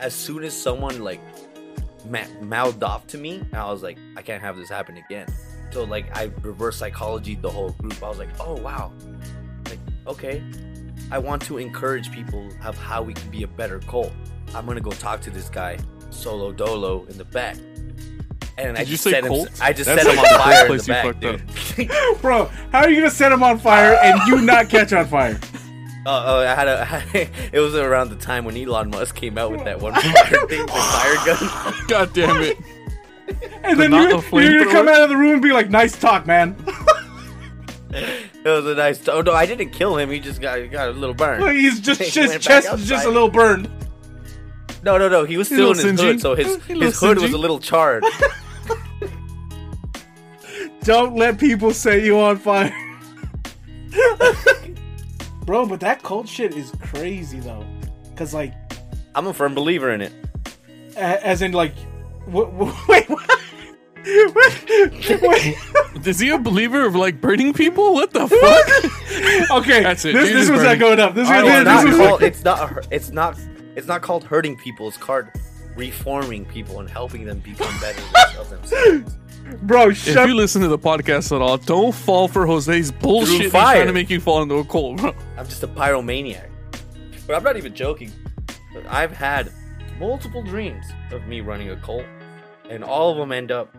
[0.00, 1.20] as soon as someone like
[2.08, 5.26] ma- mouthed off to me, I was like, I can't have this happen again.
[5.72, 8.02] So like, I reverse psychology the whole group.
[8.02, 8.92] I was like, oh wow,
[9.68, 10.42] like okay,
[11.10, 14.12] I want to encourage people of how we can be a better cult.
[14.54, 15.78] I'm gonna go talk to this guy
[16.10, 17.56] solo dolo in the back.
[18.58, 19.28] And I Did you just say set him.
[19.32, 19.50] cult?
[19.60, 22.20] I just That's set him on fire in the back, dude.
[22.22, 25.38] Bro, how are you gonna set him on fire and you not catch on fire?
[26.08, 27.28] Oh, oh, I had a.
[27.52, 30.64] it was around the time when Elon Musk came out with that one fire thing,
[30.64, 31.74] the fire gun.
[31.88, 32.56] God damn it.
[33.64, 35.98] And then you, a you're gonna come out of the room and be like, "Nice
[35.98, 36.54] talk, man."
[37.90, 39.08] It was a nice.
[39.08, 40.08] Oh no, I didn't kill him.
[40.08, 41.56] He just got got a little burn.
[41.56, 43.68] He's just He his chest is just a little burned.
[44.84, 45.24] No, no, no.
[45.24, 47.32] He was still in his little hood, so his He's a little his hood was
[47.32, 48.04] a little charred.
[50.82, 52.72] Don't let people set you on fire.
[55.46, 57.64] Bro, but that cult shit is crazy though.
[58.16, 58.52] Cause like,
[59.14, 60.12] I'm a firm believer in it.
[60.96, 61.74] a- as in like,
[62.30, 63.30] wh- wh- wait, what?
[64.04, 65.56] wait, wait.
[66.06, 67.94] Is he a believer of like burning people?
[67.94, 68.92] What the fuck?
[69.50, 70.12] Okay, That's it.
[70.12, 70.64] This, Jesus this was burning.
[70.64, 71.14] not going up.
[71.14, 72.22] This, I was don't this, was called.
[72.22, 72.86] It's not.
[72.92, 73.38] It's not.
[73.74, 74.88] It's not called hurting people.
[74.88, 75.26] It's called
[75.74, 78.02] reforming people and helping them become better
[78.38, 79.16] of themselves.
[79.62, 83.42] Bro, If you listen to the podcast at all, don't fall for Jose's bullshit.
[83.42, 83.76] He's fire.
[83.76, 85.14] trying to make you fall into a cult, bro.
[85.38, 86.48] I'm just a pyromaniac.
[87.26, 88.12] But I'm not even joking.
[88.74, 89.52] But I've had
[89.98, 92.04] multiple dreams of me running a cult,
[92.68, 93.74] and all of them end up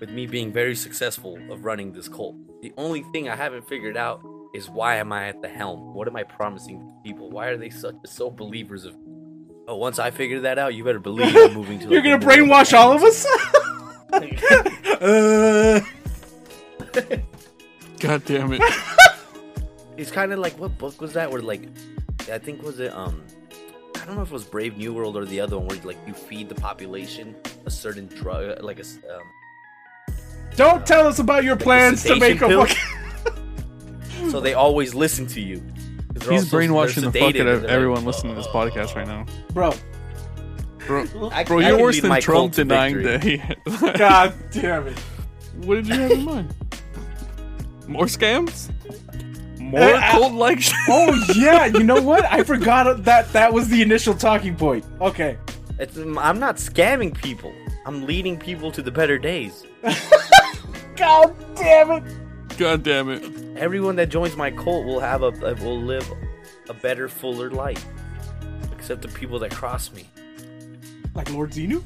[0.00, 2.36] with me being very successful of running this cult.
[2.62, 4.24] The only thing I haven't figured out
[4.54, 5.94] is why am I at the helm?
[5.94, 7.30] What am I promising people?
[7.30, 8.94] Why are they such so believers of?
[9.66, 11.88] Oh, once I figure that out, you better believe I'm moving to.
[11.88, 13.26] You're gonna brainwash all of us?
[15.00, 15.80] Uh,
[18.00, 18.62] God damn it.
[19.96, 21.30] It's kind of like what book was that?
[21.30, 21.62] Where like,
[22.30, 23.22] I think was it um,
[24.00, 25.98] I don't know if it was Brave New World or the other one where like
[26.06, 27.34] you feed the population
[27.66, 30.14] a certain drug, like a s- um,
[30.56, 32.70] don't tell us about your plans to make a Book.
[34.30, 35.62] so they always listen to you.
[36.14, 39.26] He's also- brainwashing the fuck out of everyone like, listening to this podcast right now.
[39.52, 39.74] Bro,
[40.86, 43.36] Bro, I- bro I you're worse than my Trump cult to denying victory.
[43.36, 43.92] that he.
[43.98, 44.98] god damn it.
[45.64, 46.54] what did you have in mind?
[47.86, 48.70] More scams?
[49.60, 50.74] More Uh, uh, cult like shit?
[50.88, 52.24] Oh yeah, you know what?
[52.24, 54.84] I forgot that that was the initial talking point.
[55.00, 55.38] Okay.
[55.78, 57.52] It's, I'm not scamming people.
[57.86, 59.64] I'm leading people to the better days.
[60.96, 62.04] God damn it.
[62.56, 63.22] God damn it.
[63.58, 65.30] Everyone that joins my cult will have a
[65.62, 66.08] will live
[66.68, 67.84] a better, fuller life.
[68.72, 70.08] Except the people that cross me.
[71.14, 71.82] Like Lord Xenu?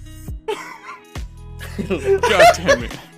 [2.28, 2.98] God damn it.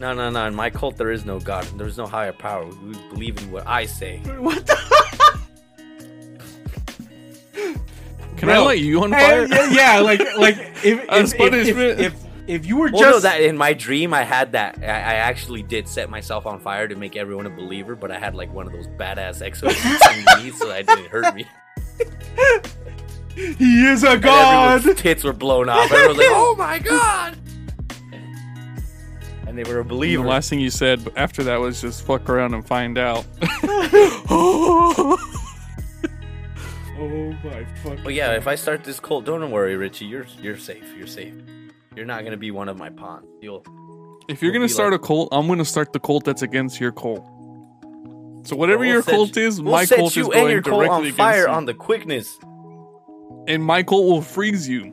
[0.00, 0.44] No, no, no.
[0.46, 1.64] In my cult, there is no God.
[1.78, 2.66] There's no higher power.
[2.66, 4.18] We believe in what I say.
[4.18, 4.74] What the
[8.36, 8.64] Can I Bro.
[8.64, 9.46] light you on fire?
[9.46, 12.00] yeah, yeah, like like if As if, if, punishment.
[12.00, 12.14] if, if
[12.48, 14.78] if you were Well, no, just that in my dream, I had that.
[14.82, 18.18] I, I actually did set myself on fire to make everyone a believer, but I
[18.18, 21.46] had like one of those badass exosuits on me, so that didn't hurt me.
[23.34, 24.74] he is a And god.
[24.76, 25.90] everyone's tits were blown off.
[25.92, 27.38] Everyone was like, "Oh my god!"
[29.46, 32.54] And they were a The last thing you said after that was just fuck around
[32.54, 33.24] and find out.
[36.96, 37.98] Oh my fuck.
[38.04, 40.04] But yeah, if I start this cult, don't worry, Richie.
[40.06, 40.94] You're you're safe.
[40.96, 41.34] You're safe.
[41.96, 43.26] You're not gonna be one of my pawns.
[43.42, 43.64] You'll.
[44.28, 46.42] if you're We'll gonna be start like- a cult, I'm gonna start the cult that's
[46.42, 47.24] against your cult.
[48.44, 50.34] So whatever we'll your set cult you- is, we'll my set cult you is and
[50.34, 51.52] going your cult directly on against fire you.
[51.52, 52.38] on the quickness.
[53.48, 54.92] and my cult will freeze you.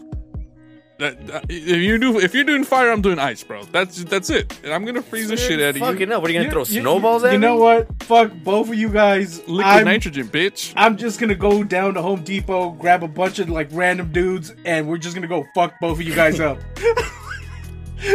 [0.99, 3.63] That, that- if you do, if you're doing fire, I'm doing ice, bro.
[3.63, 4.59] That's that's it.
[4.63, 5.81] And I'm gonna freeze the shit out of you.
[5.81, 6.19] Fucking no!
[6.19, 7.47] What are you gonna You- throw you- snowballs at You me?
[7.47, 7.87] know what?
[8.03, 9.39] Fuck both of you guys.
[9.47, 10.73] Liquid I'm, nitrogen, bitch.
[10.75, 14.53] I'm just gonna go down to Home Depot, grab a bunch of like random dudes,
[14.63, 16.59] and we're just gonna go fuck both of you guys up.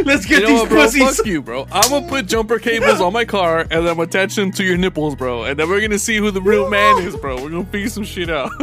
[0.05, 0.83] Let's get You know these what, bro?
[0.85, 1.17] pussies.
[1.19, 1.67] Fuck you, bro.
[1.71, 4.65] I'm gonna put jumper cables on my car and then I'm gonna attach them to
[4.65, 5.45] your nipples, bro.
[5.45, 7.37] And then we're gonna see who the real man is, bro.
[7.41, 8.51] We're gonna figure some shit out.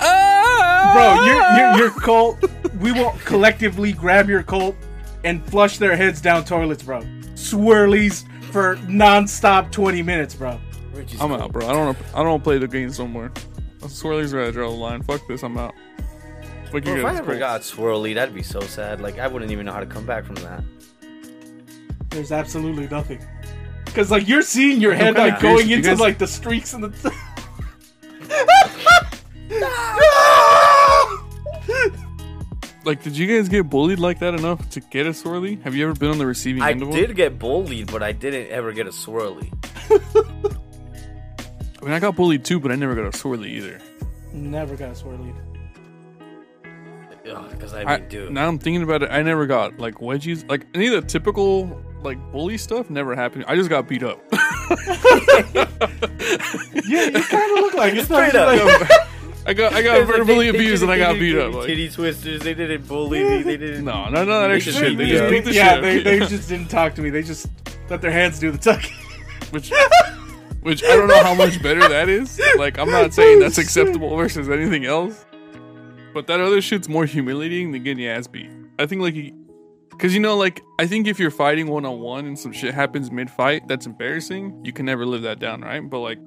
[0.00, 0.92] Ah!
[0.94, 2.38] Bro, your, your, your cult,
[2.80, 4.74] we will collectively grab your cult
[5.24, 7.00] and flush their heads down toilets, bro.
[7.34, 10.58] Swirlies for non-stop 20 minutes, bro.
[10.92, 11.42] Richie's I'm cool.
[11.42, 11.66] out, bro.
[11.66, 11.86] I don't.
[11.86, 13.30] Wanna, I don't want to play the game somewhere.
[13.80, 15.02] Swirlies are at draw the line.
[15.02, 15.42] Fuck this.
[15.42, 15.74] I'm out.
[16.70, 19.00] Fuck Bro, if I ever got swirly, that'd be so sad.
[19.00, 20.62] Like I wouldn't even know how to come back from that.
[22.10, 23.24] There's absolutely nothing.
[23.86, 26.84] Cause like you're seeing your head like going you into guys- like the streaks and
[26.84, 27.14] the.
[32.84, 35.60] Like, did you guys get bullied like that enough to get a swirly?
[35.62, 36.96] Have you ever been on the receiving I end of one?
[36.96, 39.52] I did get bullied, but I didn't ever get a swirly.
[41.82, 43.78] I mean, I got bullied too, but I never got a swirly either.
[44.32, 45.34] Never got a swirly.
[47.50, 49.10] Because I mean, I, dude, now I'm thinking about it.
[49.10, 52.90] I never got like wedgies, like any of the typical like bully stuff.
[52.90, 53.44] Never happened.
[53.48, 54.20] I just got beat up.
[56.88, 58.80] Yeah, you kind of look like it's not Straight up.
[58.80, 58.90] like,
[59.46, 61.46] I got I got They- verbally they- they abused and I got beat up.
[61.52, 62.40] give Like, titty twisters.
[62.42, 63.42] They didn't bully me.
[63.42, 63.84] They didn't.
[63.84, 64.96] no, no, no, that They extra just shit.
[64.98, 65.82] They beat just beat the yeah, shit.
[65.82, 66.36] they, out they of you.
[66.36, 67.10] just didn't talk to me.
[67.10, 67.48] They just
[67.90, 68.94] let their hands do the tucking.
[69.50, 69.70] which
[70.62, 72.40] which I don't know how much better that is.
[72.56, 75.24] Like I'm not saying that's acceptable versus anything else,
[76.14, 78.50] but that other shit's more humiliating than getting your ass beat.
[78.78, 79.14] I think like,
[79.90, 82.74] because you know, like I think if you're fighting one on one and some shit
[82.74, 84.64] happens mid fight, that's embarrassing.
[84.64, 85.80] You can never live that down, right?
[85.80, 86.18] But like,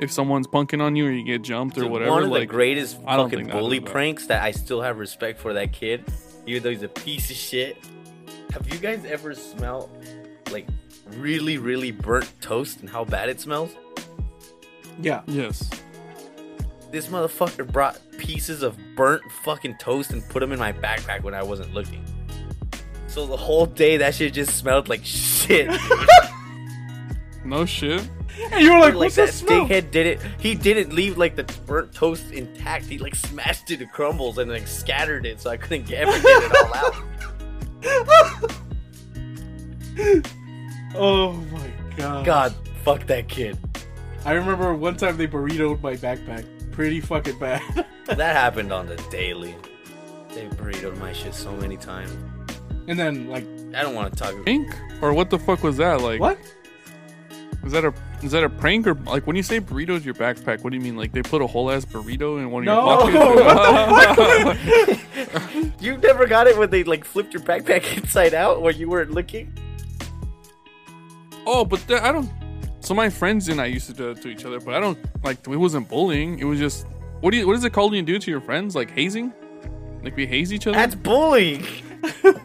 [0.00, 2.42] if someone's punking on you or you get jumped or Dude, whatever, One of like
[2.42, 5.52] the greatest I don't fucking think that bully pranks that I still have respect for
[5.54, 6.04] that kid,
[6.46, 7.76] even though he's a piece of shit.
[8.52, 9.90] Have you guys ever smelled
[10.50, 10.66] like
[11.16, 13.74] really, really burnt toast and how bad it smells?
[15.00, 15.22] Yeah.
[15.26, 15.70] yes,
[16.90, 21.34] This motherfucker brought pieces of burnt fucking toast and put them in my backpack when
[21.34, 22.04] I wasn't looking.
[23.06, 25.70] So the whole day that shit just smelled like shit.
[27.44, 28.08] no shit.
[28.52, 29.66] And you were like, like what's that that smell?
[29.66, 30.20] did it.
[30.38, 32.86] He didn't leave like the burnt toast intact.
[32.86, 36.12] He like smashed it to crumbles and like scattered it, so I couldn't get, ever
[36.12, 38.56] get it all out.
[40.94, 42.24] Oh my god.
[42.24, 43.56] God, fuck that kid.
[44.24, 46.44] I remember one time they burritoed my backpack.
[46.72, 47.62] Pretty fucking bad.
[48.06, 49.54] That happened on the daily.
[50.34, 52.10] They burritoed my shit so many times.
[52.88, 54.34] and then like I don't want to talk.
[54.44, 54.74] Prank?
[55.00, 56.00] Or what the fuck was that?
[56.00, 56.36] Like, what?
[57.64, 60.64] is that a is that a prank or like when you say burritos your backpack?
[60.64, 60.96] What do you mean?
[60.96, 63.08] Like they put a whole ass burrito in one of No.
[63.08, 65.00] your pockets?
[65.80, 69.12] You never got it when they like flipped your backpack inside out while you weren't
[69.12, 69.52] looking.
[71.46, 72.28] oh, but that, I don't.
[72.90, 74.98] So my friends and I used to do it to each other, but I don't
[75.22, 75.46] like.
[75.46, 76.40] It wasn't bullying.
[76.40, 76.88] It was just
[77.20, 78.74] what do you what is it called when you do to your friends?
[78.74, 79.32] Like hazing?
[80.02, 80.76] Like we haze each other?
[80.76, 81.64] That's bullying.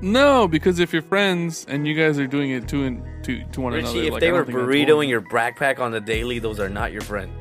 [0.00, 3.60] No, because if you're friends and you guys are doing it to and to to
[3.60, 6.38] one another, Richie, if like, they I don't were burritoing your backpack on the daily,
[6.38, 7.32] those are not your friends.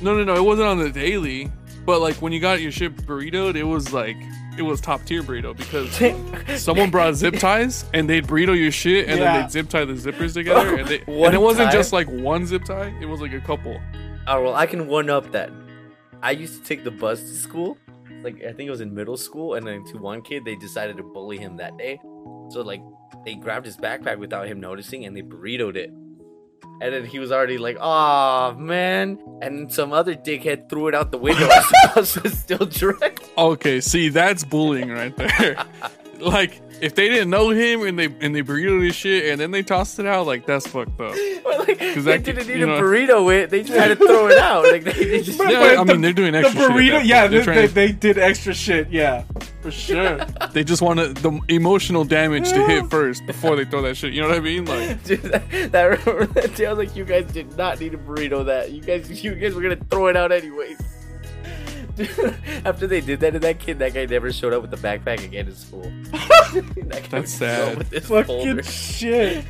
[0.00, 0.36] No, no, no.
[0.36, 1.50] It wasn't on the daily,
[1.84, 4.16] but like when you got your shit burritoed, it was like
[4.58, 9.08] it was top tier burrito because someone brought zip ties and they'd burrito your shit
[9.08, 9.32] and Yeah.
[9.32, 11.72] then they'd zip tie the zippers together and, they, and it wasn't time?
[11.72, 13.78] just like one zip tie; it was like a couple.
[14.26, 15.50] Oh well, I can one up that.
[16.22, 17.78] I used to take the bus to school.
[18.22, 20.96] Like I think it was in middle school, and then to one kid, they decided
[20.96, 21.98] to bully him that day.
[22.50, 22.82] So like
[23.24, 25.90] they grabbed his backpack without him noticing, and they burritoed it.
[26.80, 30.94] And then he was already like, "Oh man!" And then some other dickhead threw it
[30.94, 31.46] out the window.
[31.46, 33.28] the bus was still direct.
[33.36, 35.64] Okay, see, that's bullying right there.
[36.20, 39.50] like if they didn't know him and they and they burritoed his shit and then
[39.50, 41.14] they tossed it out, like that's fucked up.
[41.48, 43.50] But, like, they that didn't could- need you a know- burrito it.
[43.50, 44.64] They just had to throw it out.
[44.64, 45.38] Like they, they just.
[45.38, 46.70] But- Yeah, but I the- mean they're doing extra shit.
[46.70, 47.26] at burrito, that yeah.
[47.26, 49.24] They're they, they, to- they did extra shit, yeah,
[49.62, 50.18] for sure.
[50.52, 54.12] They just wanted the emotional damage to hit first before they throw that shit.
[54.12, 54.64] You know what I mean?
[54.66, 57.94] Like, Dude, that, that, remember that day, I was like, you guys did not need
[57.94, 58.44] a burrito.
[58.46, 60.78] That you guys, you guys were gonna throw it out anyways.
[61.98, 62.34] Dude,
[62.64, 65.24] after they did that to that kid, that guy never showed up with the backpack
[65.24, 65.90] again in school.
[66.88, 67.78] That That's would show up sad.
[67.78, 68.62] With this fucking folder.
[68.62, 69.44] shit.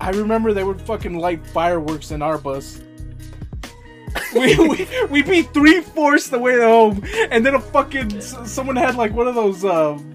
[0.00, 2.80] I remember they would fucking light fireworks in our bus.
[4.34, 8.96] we, we we'd be three fourths the way home, and then a fucking someone had
[8.96, 10.14] like one of those um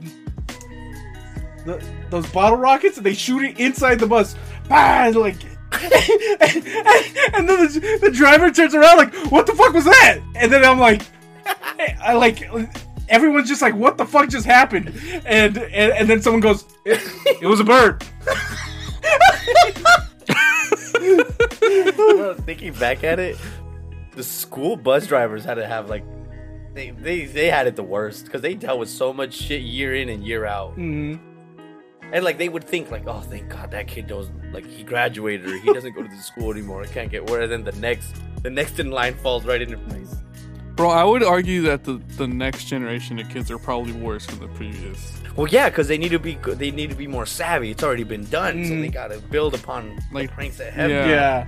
[1.65, 4.35] the, those bottle rockets, and they shoot it inside the bus.
[4.69, 5.37] Ah, and, like.
[5.73, 10.63] and then the, the driver turns around like, "What the fuck was that?" And then
[10.65, 11.01] I'm like,
[12.01, 12.49] I like
[13.09, 14.89] everyone's just like, "What the fuck just happened?"
[15.25, 18.03] And and, and then someone goes, "It was a bird."
[22.45, 23.37] Thinking back at it,
[24.15, 26.03] the school bus drivers had to have like,
[26.73, 29.95] they they, they had it the worst because they dealt with so much shit year
[29.95, 30.77] in and year out.
[30.77, 31.19] Mhm.
[32.11, 35.49] And like they would think like, oh, thank God that kid knows like he graduated
[35.49, 36.83] or he doesn't go to the school anymore.
[36.83, 37.47] I can't get where.
[37.47, 38.13] Then the next,
[38.43, 40.15] the next in line falls right into place.
[40.75, 44.39] Bro, I would argue that the, the next generation of kids are probably worse than
[44.39, 45.13] the previous.
[45.35, 47.71] Well, yeah, because they need to be they need to be more savvy.
[47.71, 48.81] It's already been done, so Mm.
[48.81, 50.89] they gotta build upon Like, the pranks that have.
[50.89, 51.07] yeah.
[51.07, 51.47] Yeah.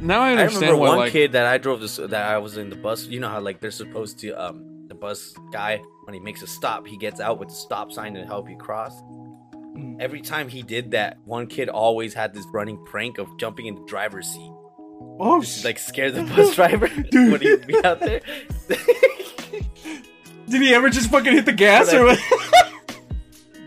[0.00, 2.56] Now I I remember why, one like, kid that I drove this that I was
[2.56, 3.04] in the bus.
[3.06, 6.46] You know how like they're supposed to um the bus guy when he makes a
[6.46, 8.94] stop, he gets out with the stop sign to help you cross.
[9.76, 10.00] Mm.
[10.00, 13.74] Every time he did that, one kid always had this running prank of jumping in
[13.74, 14.50] the driver's seat.
[15.22, 18.22] Oh, sh- like scare the bus driver when he'd be out there.
[20.48, 22.18] did he ever just fucking hit the gas or what?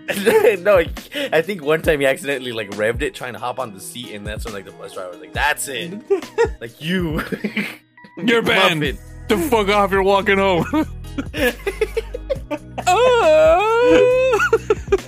[0.62, 0.84] no,
[1.32, 4.14] I think one time he accidentally like revved it trying to hop on the seat,
[4.14, 5.94] and that's when like the bus driver was like, "That's it,
[6.60, 7.22] like you,
[8.18, 8.80] You're banned.
[8.82, 8.98] Muffin."
[9.30, 10.66] the fuck off, you're walking home.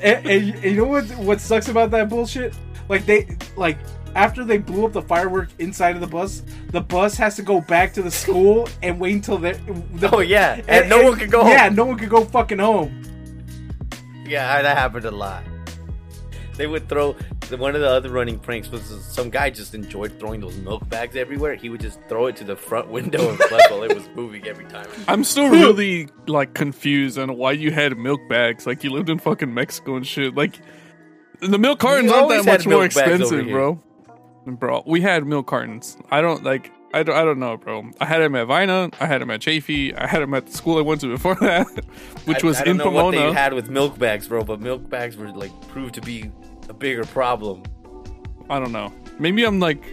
[0.02, 1.06] and, and you know what?
[1.18, 2.56] What sucks about that bullshit?
[2.88, 3.78] Like they like
[4.16, 6.42] after they blew up the firework inside of the bus,
[6.72, 9.54] the bus has to go back to the school and wait until they.
[9.54, 11.42] The, Oh yeah, and, no one could go.
[11.44, 11.52] Home.
[11.52, 11.76] Yeah, home.
[11.76, 13.04] no one could go fucking home.
[14.28, 15.44] yeah, that happened a lot.
[16.58, 17.18] They would throw
[17.54, 21.16] one of the other running pranks was some guy just enjoyed throwing those milk bags
[21.16, 21.56] everywhere.
[21.56, 24.08] He would just throw it to the front window of the bus while it was
[24.16, 24.88] moving every time.
[25.08, 28.66] I'm still really like confused on why you had milk bags.
[28.66, 30.36] Like you lived in fucking Mexico and shit.
[30.36, 30.60] Like
[31.42, 33.54] the milk cartons aren't that much more milk bags expensive, here.
[33.54, 33.84] bro.
[34.46, 35.98] Bro, we had milk cartons.
[36.12, 36.72] I don't like.
[36.94, 37.90] I don't, I don't know, bro.
[38.00, 38.90] I had them at Vina.
[39.02, 39.94] I had them at Chaffey.
[39.98, 41.68] I had them at the school I went to before that,
[42.26, 43.34] which I- was I, don't in know what they Pomona.
[43.38, 46.32] had with milk bags, bro, but milk bags were like proved to be
[46.70, 47.64] a bigger problem.
[48.50, 48.94] I don't know.
[49.20, 49.84] Maybe I'm like.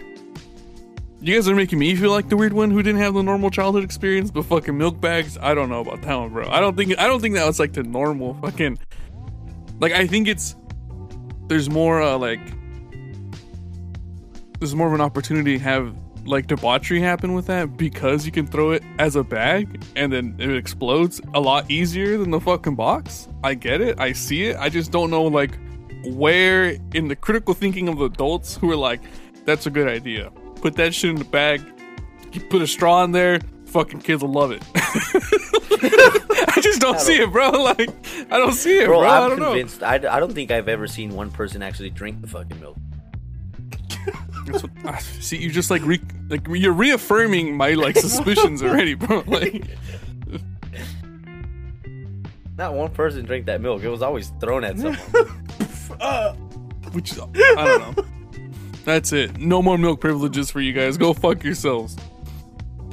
[1.19, 3.49] You guys are making me feel like the weird one who didn't have the normal
[3.49, 5.37] childhood experience, but fucking milk bags.
[5.37, 6.49] I don't know about that one, bro.
[6.49, 8.77] I don't think I don't think that was like the normal fucking.
[9.79, 10.57] Like I think it's
[11.47, 12.41] there's more uh, like
[14.63, 15.93] there's more of an opportunity to have
[16.25, 20.33] like debauchery happen with that because you can throw it as a bag and then
[20.39, 23.27] it explodes a lot easier than the fucking box.
[23.43, 23.99] I get it.
[23.99, 24.55] I see it.
[24.57, 25.59] I just don't know like
[26.05, 29.01] where in the critical thinking of adults who are like,
[29.43, 30.31] that's a good idea.
[30.61, 31.61] Put that shit in the bag.
[32.31, 33.41] You put a straw in there.
[33.65, 34.63] Fucking kids will love it.
[34.75, 37.51] I just don't, see it, bro.
[37.63, 37.89] Like,
[38.31, 38.99] I don't see it, bro.
[38.99, 39.49] Bro, I I'm don't know.
[39.49, 39.83] convinced.
[39.83, 42.77] I, I don't think I've ever seen one person actually drink the fucking milk.
[44.45, 48.93] That's what, ah, see, you just like re, like you're reaffirming my like suspicions already,
[48.93, 49.23] bro.
[49.25, 49.63] Like,
[52.57, 53.83] Not one person drank that milk.
[53.83, 54.99] It was always thrown at someone.
[56.01, 56.33] Uh,
[56.91, 57.17] which I
[57.55, 58.05] don't know.
[58.83, 59.37] That's it.
[59.37, 60.97] No more milk privileges for you guys.
[60.97, 61.95] Go fuck yourselves.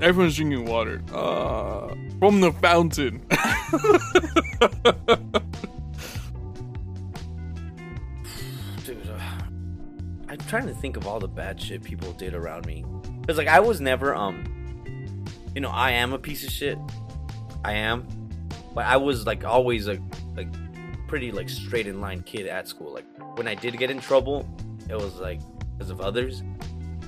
[0.00, 1.02] Everyone's drinking water.
[1.12, 3.24] Uh, from the fountain.
[10.50, 12.84] trying to think of all the bad shit people did around me.
[13.26, 14.44] Cause like I was never um,
[15.54, 16.76] you know, I am a piece of shit.
[17.64, 18.06] I am,
[18.74, 19.98] but I was like always a
[20.36, 20.48] like
[21.06, 22.92] pretty like straight in line kid at school.
[22.92, 24.48] Like when I did get in trouble,
[24.88, 25.40] it was like
[25.78, 26.42] because of others,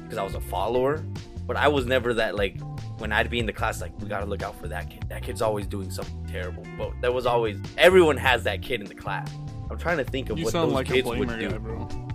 [0.04, 1.04] because I was a follower.
[1.44, 2.60] But I was never that like
[2.98, 5.04] when I'd be in the class like we gotta look out for that kid.
[5.08, 6.64] That kid's always doing something terrible.
[6.78, 9.28] But there was always everyone has that kid in the class.
[9.68, 11.50] I'm trying to think of You what those like kids would do.
[11.50, 12.11] guy.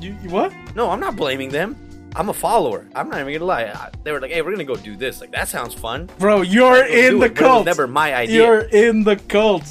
[0.00, 0.52] You, you what?
[0.74, 1.76] No, I'm not blaming them.
[2.16, 2.86] I'm a follower.
[2.96, 3.64] I'm not even gonna lie.
[3.64, 6.10] I, they were like, "Hey, we're gonna go do this." Like that sounds fun.
[6.18, 7.34] Bro, you're Let's in the it.
[7.34, 7.66] But it was cult.
[7.66, 8.36] never my idea.
[8.44, 9.64] You're in the cult.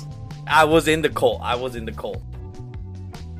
[0.48, 1.42] I was in the cult.
[1.42, 2.22] I was in the cult.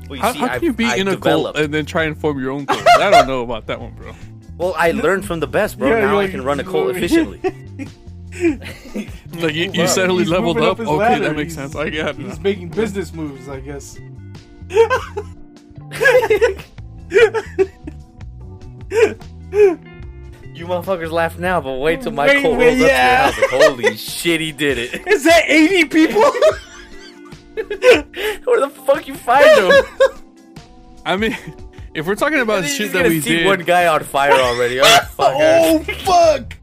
[0.08, 1.86] Well, you How, see, how can I- you be I in a cult and then
[1.86, 2.86] try and form your own cult?
[2.98, 4.12] I don't know about that one, bro.
[4.58, 5.88] Well, I learned from the best, bro.
[5.88, 7.40] Yeah, now you're I can run a cult efficiently.
[9.34, 10.78] Like you, you suddenly he's leveled moving up.
[10.80, 11.24] Okay, ladder.
[11.24, 11.76] that makes He's- sense.
[11.76, 12.16] I get it.
[12.16, 13.98] He's making business moves, I guess.
[20.54, 23.26] you motherfuckers laugh now, but wait till my Wait, cult wait, rolls yeah.
[23.28, 23.52] up to your house.
[23.52, 25.06] Like, Holy shit, he did it.
[25.06, 26.20] Is that 80 people?
[28.44, 29.84] Where the fuck you find him?
[31.04, 31.36] I mean,
[31.94, 34.04] if we're talking about He's shit just that gonna we see did, one guy on
[34.04, 34.80] fire already.
[34.80, 35.34] Oh fuck!
[35.34, 36.56] oh, fuck.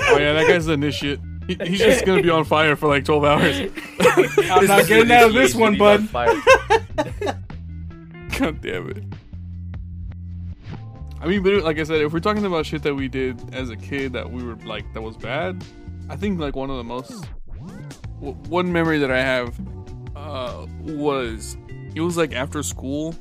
[0.00, 1.20] oh yeah, that guy's an initiate.
[1.46, 3.70] He, he's just gonna be on fire for like twelve hours.
[4.00, 6.42] I'm not getting out of this one, He's on bud.
[8.38, 9.03] God damn it.
[11.24, 13.70] I mean, but like I said, if we're talking about shit that we did as
[13.70, 15.64] a kid that we were like that was bad,
[16.10, 17.26] I think like one of the most
[18.20, 19.58] w- one memory that I have
[20.14, 21.56] uh, was
[21.94, 23.14] it was like after school,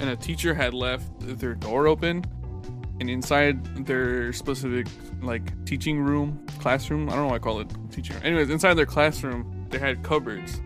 [0.00, 2.24] and a teacher had left their door open,
[3.00, 4.86] and inside their specific
[5.20, 7.10] like teaching room, classroom.
[7.10, 8.16] I don't know why I call it teaching.
[8.22, 10.58] Anyways, inside their classroom, they had cupboards,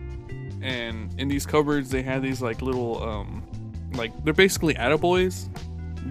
[0.61, 3.45] and in these cupboards they had these like little um
[3.91, 5.49] like they're basically attaboys.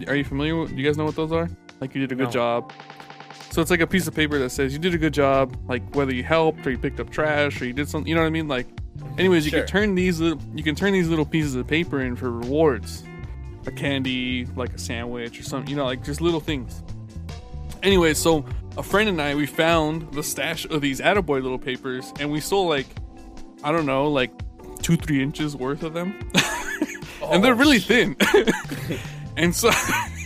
[0.09, 0.71] Are you familiar with?
[0.71, 1.49] Do you guys know what those are?
[1.81, 2.31] Like you did a good No.
[2.31, 2.73] job.
[3.51, 5.83] So it's like a piece of paper that says you did a good job, like
[5.95, 8.09] whether you helped or you picked up trash or you did something.
[8.09, 8.49] You know what I mean?
[8.49, 8.67] Like,
[9.19, 9.61] anyways, you Sure.
[9.61, 13.03] can turn these little you can turn these little pieces of paper in for rewards,
[13.67, 15.71] a candy, like a sandwich or something.
[15.71, 16.83] You know, like just little things.
[17.83, 18.45] Anyway, so
[18.77, 22.41] a friend and I we found the stash of these Attaboy little papers, and we
[22.41, 22.87] stole like
[23.63, 24.31] I don't know, like
[24.83, 26.19] two three inches worth of them,
[27.23, 28.17] and they're oh, really thin.
[29.37, 29.71] and so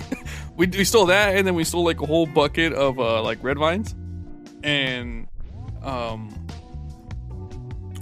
[0.57, 3.43] we we stole that, and then we stole like a whole bucket of uh, like
[3.43, 3.95] red vines,
[4.63, 5.29] and
[5.83, 6.47] um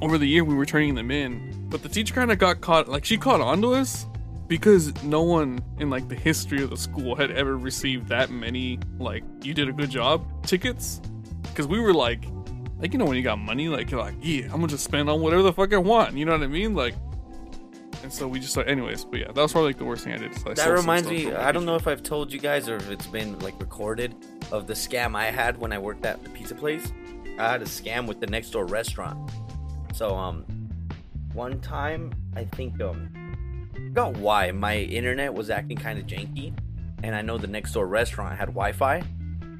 [0.00, 2.88] over the year we were turning them in, but the teacher kind of got caught.
[2.88, 4.06] Like she caught on to us
[4.46, 8.78] because no one in like the history of the school had ever received that many
[8.98, 11.00] like you did a good job tickets.
[11.42, 12.24] Because we were like
[12.78, 15.10] like you know when you got money like you're like yeah i'm gonna just spend
[15.10, 16.74] on whatever the fuck i want you know what i mean?
[16.74, 16.94] Like
[18.08, 20.14] and so we just like anyways but yeah that was probably like the worst thing
[20.14, 21.30] i did so I That reminds me.
[21.30, 24.14] I don't know if I've told you guys or if it's been like recorded
[24.50, 26.90] of the scam I had when I worked at the pizza place.
[27.38, 29.30] I had a scam with the next door restaurant.
[29.92, 30.46] So um,
[31.34, 33.10] one time I think um,
[33.74, 36.54] I forgot why my internet was acting kind of janky,
[37.02, 39.02] and I know the next door restaurant had Wi-Fi,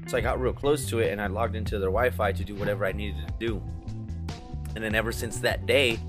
[0.07, 2.55] so I got real close to it and I logged into their Wi-Fi to do
[2.55, 3.61] whatever I needed to do.
[4.73, 5.99] And then ever since that day,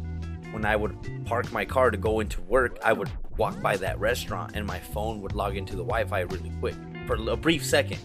[0.53, 3.99] when I would park my car to go into work, I would walk by that
[3.99, 6.75] restaurant and my phone would log into the Wi-Fi really quick
[7.07, 7.99] for a brief second.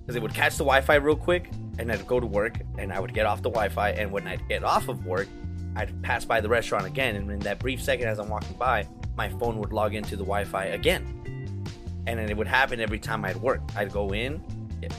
[0.00, 3.00] Because it would catch the Wi-Fi real quick, and I'd go to work, and I
[3.00, 5.28] would get off the Wi-Fi, and when I'd get off of work,
[5.74, 8.86] I'd pass by the restaurant again, and in that brief second as I'm walking by,
[9.16, 11.64] my phone would log into the Wi-Fi again.
[12.06, 13.60] And then it would happen every time I'd work.
[13.76, 14.42] I'd go in,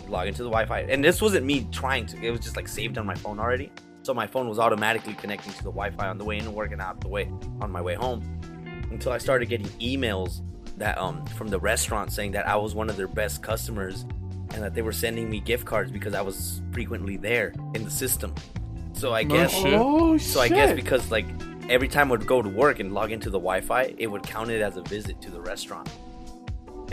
[0.09, 2.21] log into the Wi-Fi, and this wasn't me trying to.
[2.21, 3.71] It was just like saved on my phone already.
[4.07, 6.79] So my phone was automatically connecting to the Wi-Fi on the way in and working
[6.79, 7.29] out the way
[7.59, 8.23] on my way home.
[8.89, 10.39] Until I started getting emails
[10.77, 14.05] that um from the restaurant saying that I was one of their best customers
[14.53, 17.91] and that they were sending me gift cards because I was frequently there in the
[17.91, 18.33] system.
[18.93, 19.51] So I guess.
[19.53, 21.25] Oh so I guess because like
[21.67, 24.49] every time I would go to work and log into the Wi-Fi, it would count
[24.49, 25.89] it as a visit to the restaurant.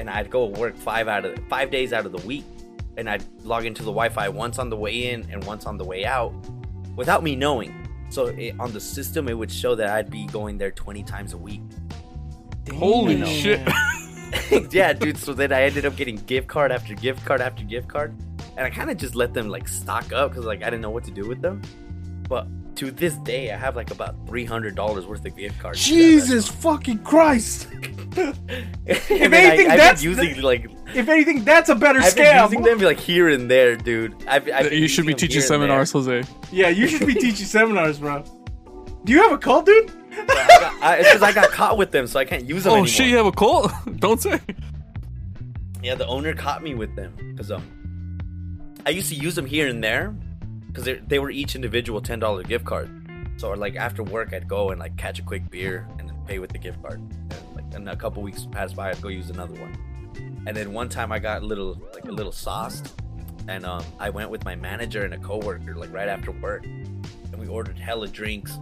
[0.00, 2.44] And I'd go work five out of five days out of the week,
[2.96, 5.84] and I'd log into the Wi-Fi once on the way in and once on the
[5.84, 6.34] way out,
[6.96, 7.74] without me knowing.
[8.10, 11.32] So it, on the system, it would show that I'd be going there twenty times
[11.32, 11.62] a week.
[12.74, 13.26] Holy Damn.
[14.46, 14.72] shit.
[14.72, 15.18] yeah, dude.
[15.18, 18.14] So then I ended up getting gift card after gift card after gift card,
[18.56, 20.90] and I kind of just let them like stock up because like I didn't know
[20.90, 21.62] what to do with them.
[22.28, 25.84] But to this day, I have like about three hundred dollars worth of gift cards.
[25.84, 27.68] Jesus fucking Christ!
[28.86, 32.26] If anything, I, I've that's been using like If anything, that's a better I've been
[32.26, 32.44] scam.
[32.44, 34.14] using them like here and there, dude.
[34.28, 36.22] I've, I've you should be teaching here seminars, Jose.
[36.54, 38.22] Yeah, you should be teaching seminars, bro.
[39.04, 39.90] Do you have a cult, dude?
[40.12, 42.72] I got- I- It's because I got caught with them, so I can't use them
[42.72, 42.86] Oh anymore.
[42.88, 43.72] shit, you have a cult?
[43.98, 44.40] Don't say.
[45.82, 48.18] Yeah, the owner caught me with them because um,
[48.86, 50.14] I used to use them here and there
[50.68, 52.88] because they they were each individual ten dollar gift card.
[53.36, 56.38] So like after work, I'd go and like catch a quick beer and then pay
[56.38, 57.00] with the gift card.
[57.00, 59.76] And like and a couple weeks passed by, I'd go use another one.
[60.46, 62.92] And then one time I got a little like a little sauced,
[63.48, 67.38] and um, I went with my manager and a coworker like right after work, and
[67.38, 68.58] we ordered hella drinks.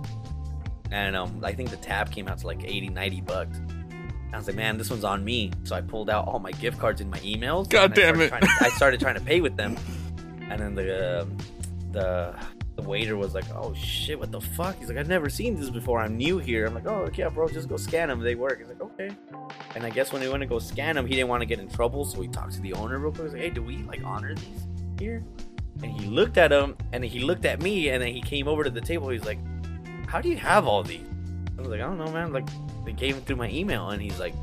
[0.91, 3.61] And um, I think the tab came out to like 80, 90 bucks.
[4.33, 5.51] I was like, man, this one's on me.
[5.64, 7.68] So I pulled out all my gift cards in my emails.
[7.68, 8.47] God and I damn started it.
[8.59, 9.76] to- I started trying to pay with them,
[10.51, 11.37] and then the um,
[11.93, 12.35] the
[12.76, 15.68] the waiter was like, "Oh shit, what the fuck?" He's like, "I've never seen this
[15.68, 16.01] before.
[16.01, 18.20] I'm new here." I'm like, "Oh yeah, bro, just go scan them.
[18.20, 19.11] They work." He's like, "Okay."
[19.74, 21.59] And I guess when he went to go scan them, he didn't want to get
[21.59, 23.24] in trouble, so he talked to the owner real quick.
[23.24, 24.66] He's like, "Hey, do we like honor these
[25.03, 25.22] here?"
[25.82, 28.64] And he looked at him, and he looked at me, and then he came over
[28.64, 29.09] to the table.
[29.09, 29.38] He's like,
[30.07, 31.07] "How do you have all these?"
[31.59, 32.32] I was like, "I don't know, man.
[32.32, 32.48] Like,
[32.84, 34.34] they came through my email." And he's like,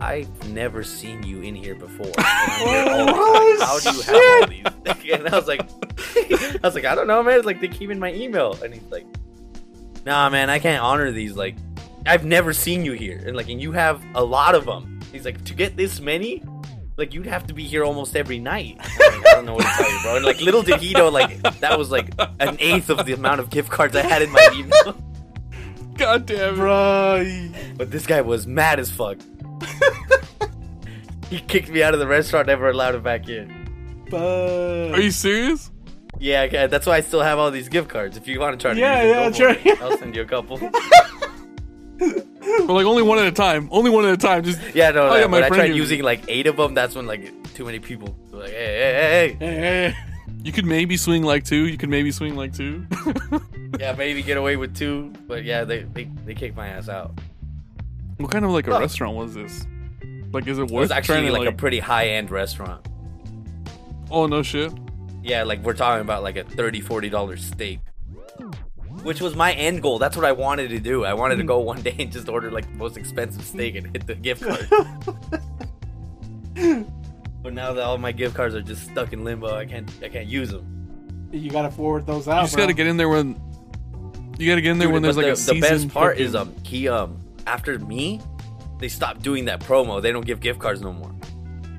[0.00, 2.06] I've never seen you in here before.
[2.06, 3.60] And I'm here all the time.
[3.60, 4.64] How do you have all these?
[5.12, 5.60] And I was like,
[6.16, 7.36] I was like, I don't know, man.
[7.36, 9.06] It's like they came in my email, and he's like,
[10.04, 11.36] Nah, man, I can't honor these.
[11.36, 11.56] Like,
[12.06, 15.00] I've never seen you here, and like, and you have a lot of them.
[15.12, 16.42] He's like, to get this many,
[16.96, 18.78] like, you'd have to be here almost every night.
[18.80, 20.16] I'm like, I don't know what to tell you, bro.
[20.16, 22.08] And like, little did he know, like, that was like
[22.40, 24.96] an eighth of the amount of gift cards I had in my email.
[25.96, 26.56] God damn it.
[26.56, 29.18] Bro, But this guy was mad as fuck.
[31.30, 33.50] he kicked me out of the restaurant, never allowed him back in.
[34.12, 35.70] Are you serious?
[36.18, 38.16] Yeah, okay, that's why I still have all these gift cards.
[38.16, 39.82] If you want to try to Yeah, use yeah, them, go for try- it.
[39.82, 40.58] I'll send you a couple.
[42.66, 43.68] But like only one at a time.
[43.72, 44.42] Only one at a time.
[44.44, 46.74] Just Yeah, no, Oh, yeah, my but I tried using like eight of them.
[46.74, 49.60] That's when like too many people were like, hey, hey, hey, Hey,
[49.92, 49.96] hey.
[50.42, 51.66] you could maybe swing like two.
[51.68, 52.84] You could maybe swing like two.
[53.80, 57.12] yeah, maybe get away with two, but yeah, they they, they kicked my ass out.
[58.18, 58.80] what kind of like a Huh.
[58.80, 59.66] restaurant was this?
[60.32, 61.48] Like, is it It was actually like, like?
[61.48, 62.86] a pretty high end restaurant.
[64.10, 64.72] oh no shit.
[65.22, 67.78] Yeah, like we're talking about like a 30 40 dollar steak.
[69.02, 69.98] Which was my end goal.
[69.98, 71.04] That's what I wanted to do.
[71.04, 73.86] I wanted to go one day and just order like the most expensive steak and
[73.94, 74.68] hit the gift card.
[77.42, 80.08] but now that all my gift cards are just stuck in limbo, I can't I
[80.08, 81.28] can't use them.
[81.32, 82.36] You gotta forward those out.
[82.36, 82.64] You just bro.
[82.64, 83.40] gotta get in there when.
[84.38, 86.54] You gotta get in there when there's like the, a the best part is um
[86.64, 88.20] he um after me,
[88.78, 90.00] they stopped doing that promo.
[90.00, 91.14] They don't give gift cards no more.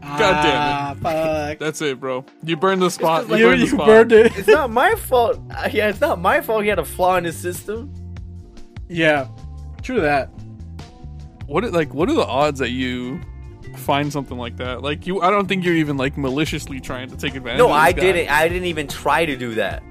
[0.03, 1.59] God damn Ah, fuck.
[1.59, 2.25] That's it, bro.
[2.43, 3.29] You burned the spot.
[3.29, 3.85] like- you you burned the spot.
[3.87, 4.37] burned it.
[4.37, 5.39] It's not my fault.
[5.49, 6.63] Uh, yeah, it's not my fault.
[6.63, 7.93] He had a flaw in his system.
[8.89, 9.27] Yeah,
[9.81, 10.29] true to that.
[11.47, 11.93] What are- like?
[11.93, 13.19] What are the odds that you
[13.77, 14.81] find something like that?
[14.81, 17.59] Like you, I don't think you're even like maliciously trying to take advantage.
[17.59, 18.01] No, of this I guy.
[18.01, 18.29] didn't.
[18.29, 19.81] I didn't even try to do that.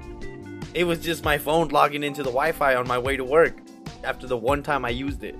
[0.73, 3.57] It was just my phone logging into the Wi-Fi on my way to work.
[4.03, 5.35] After the one time I used it,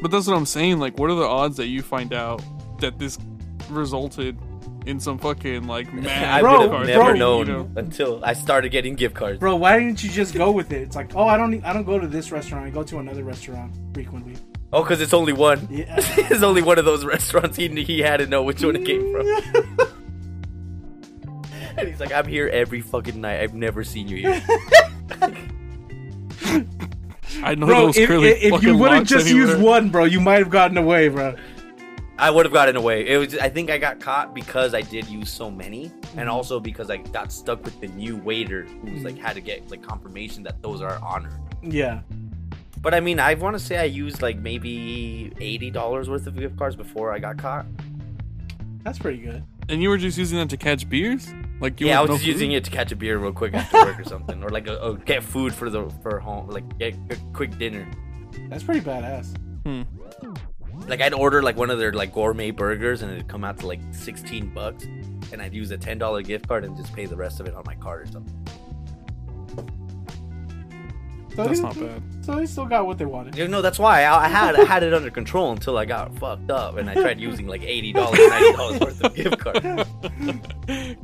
[0.00, 0.78] But that's what I'm saying.
[0.78, 2.40] Like, what are the odds that you find out
[2.80, 3.18] that this
[3.70, 4.36] resulted
[4.86, 7.70] in some fucking like mad I Bro, would card have never thing, known you know?
[7.76, 9.38] until I started getting gift cards.
[9.38, 10.82] Bro, why didn't you just go with it?
[10.82, 12.66] It's like, oh, I don't, I don't go to this restaurant.
[12.66, 14.36] I go to another restaurant frequently.
[14.72, 15.66] Oh, because it's only one.
[15.70, 15.94] Yeah.
[15.98, 17.56] it's only one of those restaurants.
[17.56, 19.26] He he had to know which one it came from.
[21.78, 23.40] and he's like, "I'm here every fucking night.
[23.40, 24.42] I've never seen you here."
[27.42, 29.60] I know Bro, those if, curly if, if fucking you would have just that used
[29.60, 31.36] one, bro, you might have gotten away, bro.
[32.18, 33.06] I would have gotten away.
[33.08, 33.38] It was.
[33.38, 36.18] I think I got caught because I did use so many, Mm-hmm.
[36.18, 39.70] and also because I got stuck with the new waiter who's like had to get
[39.70, 41.32] like confirmation that those are honored.
[41.62, 42.00] Yeah.
[42.80, 46.36] But I mean, I want to say I used like maybe eighty dollars worth of
[46.36, 47.66] gift cards before I got caught.
[48.84, 49.44] That's pretty good.
[49.68, 51.32] And you were just using that to catch beers?
[51.60, 53.52] Like you yeah, I was no just using it to catch a beer real quick
[53.54, 56.78] after work or something, or like a, a, get food for the for home, like
[56.78, 57.86] get a quick dinner.
[58.48, 59.36] That's pretty badass.
[59.64, 59.82] Hmm.
[60.88, 63.66] Like I'd order like one of their like gourmet burgers and it'd come out to
[63.66, 64.84] like 16 bucks
[65.32, 67.62] and I'd use a $10 gift card and just pay the rest of it on
[67.66, 68.34] my card or something.
[71.36, 72.02] So That's not bad.
[72.24, 73.36] So they still got what they wanted.
[73.36, 76.12] You know, that's why I, I had I had it under control until I got
[76.18, 79.62] fucked up and I tried using like $80, $90 worth of gift card.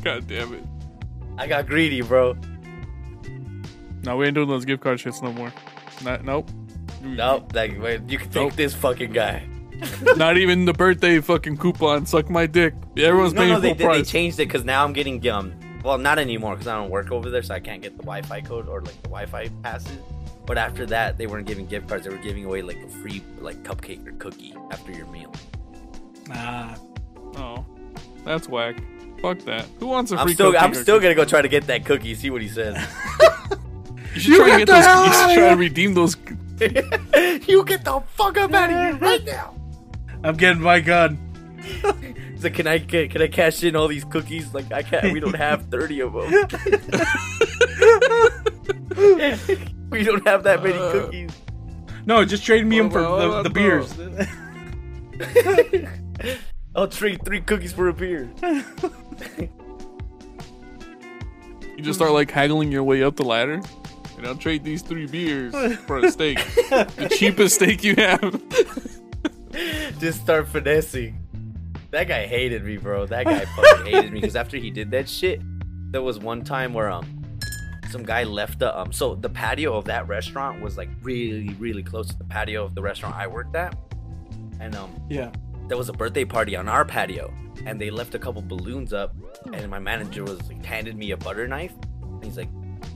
[0.03, 0.65] God damn it.
[1.39, 2.37] I got greedy, bro.
[4.03, 5.53] No, we ain't doing those gift card shits no more.
[6.03, 6.51] Not, nope.
[7.03, 8.53] Nope, like, wait, you can take Nope.
[8.55, 9.47] this fucking guy.
[10.17, 12.07] Not even the birthday fucking coupon.
[12.07, 12.75] Suck my dick.
[12.97, 14.11] Everyone's No, paying no, they, full did- they price.
[14.11, 15.53] changed it because now I'm getting um.
[15.83, 18.41] Well, not anymore because I don't work over there, so I can't get the Wi-Fi
[18.41, 19.99] code or like the Wi-Fi passes.
[20.47, 23.23] But after that, they weren't giving gift cards; they were giving away like a free
[23.39, 25.33] like cupcake or cookie after your meal.
[26.29, 26.75] Nah.
[27.37, 27.65] oh,
[28.25, 28.77] that's whack.
[29.21, 29.67] Fuck that.
[29.79, 31.03] Who wants a free I'm still, cupcake I'm or still cookie?
[31.05, 32.15] gonna go try to get that cookie.
[32.15, 32.77] See what he says.
[34.15, 34.85] You should try get and get the those.
[34.87, 36.17] hell You should try to redeem those.
[37.49, 39.57] you get the fuck up out of here right now.
[40.25, 41.19] I'm getting my gun.
[42.33, 44.53] He's like, can I can, can I cash in all these cookies?
[44.55, 45.13] Like, I can't.
[45.13, 46.23] We don't have thirty of them.
[49.91, 51.31] we don't have that many Uh, cookies.
[52.07, 53.95] No, just trade me them for the, the beers.
[56.77, 58.29] I'll trade three cookies for a beer.
[61.77, 63.61] You just start like haggling your way up the ladder.
[64.17, 65.55] And I'll trade these three beers
[65.87, 66.39] for a steak.
[66.69, 68.41] the cheapest steak you have.
[70.05, 71.19] Just start finessing.
[71.91, 73.07] That guy hated me, bro.
[73.07, 75.41] That guy fucking hated me because after he did that shit,
[75.93, 77.23] there was one time where um
[77.91, 81.83] some guy left the um so the patio of that restaurant was like really really
[81.83, 83.79] close to the patio of the restaurant I worked at,
[84.61, 85.33] and um yeah.
[85.69, 87.33] there was a birthday party on our patio
[87.65, 89.17] and they left a couple balloons up
[89.55, 92.51] and my manager was like handed me a butter knife and he's like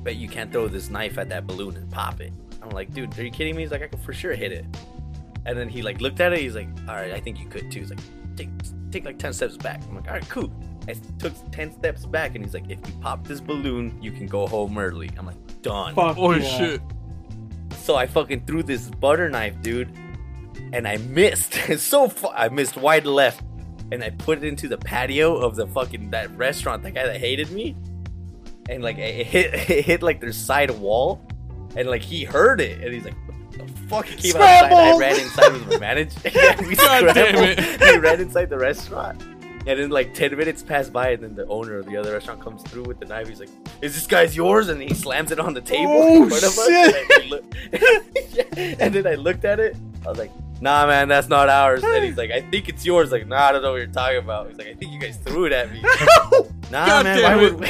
[0.05, 3.19] bet you can't throw this knife at that balloon and pop it i'm like dude
[3.19, 4.67] are you kidding me he's like i can for sure hit it
[5.47, 7.71] and then he like looked at it he's like all right i think you could
[7.71, 8.01] too he's like
[8.37, 8.49] take
[8.91, 10.51] take like 10 steps back i'm like all right cool
[10.89, 14.27] i took 10 steps back and he's like if you pop this balloon you can
[14.27, 16.59] go home early i'm like done Fuck Oh yeah.
[16.59, 16.81] shit.
[17.75, 19.89] so I fucking threw this butter knife, dude,
[20.73, 21.59] and I missed.
[21.79, 23.43] So fu- I missed wide left,
[23.91, 26.83] and I put it into the patio of the fucking that restaurant.
[26.83, 27.75] That guy that hated me,
[28.69, 31.21] and like it hit, it hit like their side wall,
[31.77, 33.15] and like he heard it, and he's like.
[33.57, 34.07] "What The fuck!
[34.07, 34.73] Came outside.
[34.73, 36.21] I ran inside with my manager.
[36.25, 36.31] We
[36.77, 37.59] God damn scrambled.
[37.59, 37.81] it.
[37.81, 41.47] We ran inside the restaurant, and then like ten minutes pass by, and then the
[41.47, 43.29] owner of the other restaurant comes through with the knife.
[43.29, 43.51] He's like,
[43.83, 46.53] "Is this guy's yours?" And he slams it on the table Oh, in front of
[46.53, 46.95] shit.
[47.73, 48.49] us.
[48.57, 49.77] And, and then I looked at it.
[50.05, 50.31] I was like,
[50.61, 53.53] "Nah, man, that's not ours." And he's like, "I think it's yours." Like, "Nah, I
[53.53, 55.71] don't know what you're talking about." He's like, "I think you guys threw it at
[55.73, 55.83] me."
[56.71, 57.53] nah, God man, why it.
[57.53, 57.67] would we?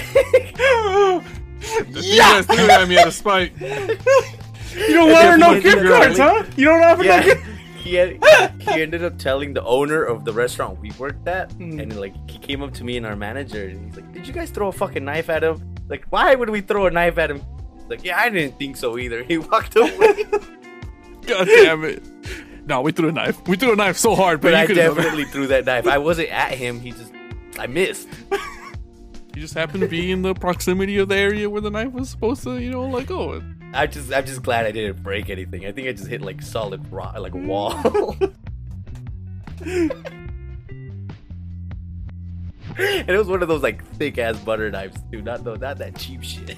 [1.92, 3.52] The thing guys threw it at me out of spite.
[4.74, 6.44] You don't want her no gift cards, huh?
[6.56, 7.44] You don't offer no yeah, gift
[7.88, 8.22] he had,
[8.60, 11.80] he ended up telling the owner of the restaurant we worked at, Hmm.
[11.80, 14.32] and like he came up to me and our manager, and he's like, "Did you
[14.32, 15.74] guys throw a fucking knife at him?
[15.88, 17.42] Like, why would we throw a knife at him?"
[17.88, 19.22] Like, yeah, I didn't think so either.
[19.28, 20.24] He walked away,
[21.26, 22.02] God damn it.
[22.66, 23.40] No, we threw a knife.
[23.48, 25.86] We threw a knife so hard, but, but you I definitely threw that knife.
[25.86, 26.80] I wasn't at him.
[26.80, 27.12] He just,
[27.58, 28.08] I missed.
[29.34, 32.10] You just happened to be in the proximity of the area where the knife was
[32.10, 33.42] supposed to, you know, like oh.
[33.74, 35.66] I just, I'm just glad I didn't break anything.
[35.66, 38.16] I think I just hit like solid rock, like wall.
[42.78, 45.24] and it was one of those like thick ass butter knives, dude.
[45.24, 46.56] Not no, not that cheap shit.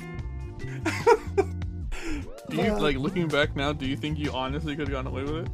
[2.49, 3.73] Do you like looking back now?
[3.73, 5.49] Do you think you honestly could have gotten away with it?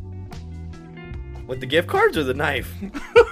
[1.46, 2.72] With the gift cards or the knife?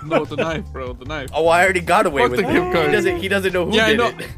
[0.04, 0.92] No, with the knife, bro.
[0.92, 1.30] The knife.
[1.32, 2.52] Oh, I already got away Fuck with the it.
[2.52, 3.16] gift He doesn't.
[3.22, 4.08] He doesn't know who Yeah, I did know.
[4.08, 4.28] it.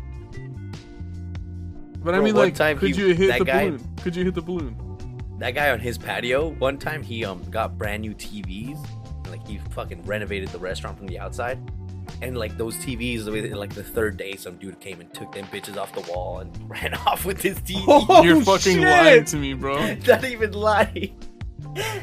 [2.06, 3.96] But I mean, like, time could he- you hit the guy- balloon?
[4.02, 4.76] Could you hit the balloon?
[5.40, 6.48] That guy on his patio.
[6.50, 8.78] One time he um got brand new TVs.
[9.24, 11.58] And, like he fucking renovated the restaurant from the outside.
[12.22, 15.44] And like those TVs, within like the third day, some dude came and took them
[15.46, 17.84] bitches off the wall and ran off with his TV.
[17.88, 18.82] Oh, You're fucking shit.
[18.82, 19.94] lying to me, bro.
[20.06, 21.14] Not even lying.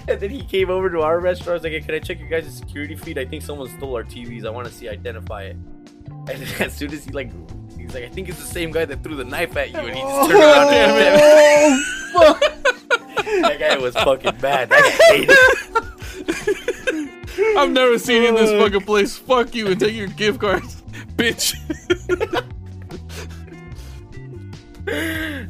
[0.07, 1.49] And then he came over to our restaurant.
[1.51, 3.17] I was like, hey, "Can I check your guys' security feed?
[3.17, 4.45] I think someone stole our TVs.
[4.45, 7.31] I want to see identify it." And as soon as he like,
[7.93, 9.95] he's like, "I think it's the same guy that threw the knife at you." And
[9.95, 11.79] he just turned around and damn
[12.13, 12.57] looked at me.
[13.41, 14.69] That guy was fucking bad.
[14.69, 17.57] That guy hated it.
[17.57, 19.17] I've never seen you in this fucking place.
[19.17, 20.83] Fuck you and take your gift cards,
[21.15, 21.53] bitch.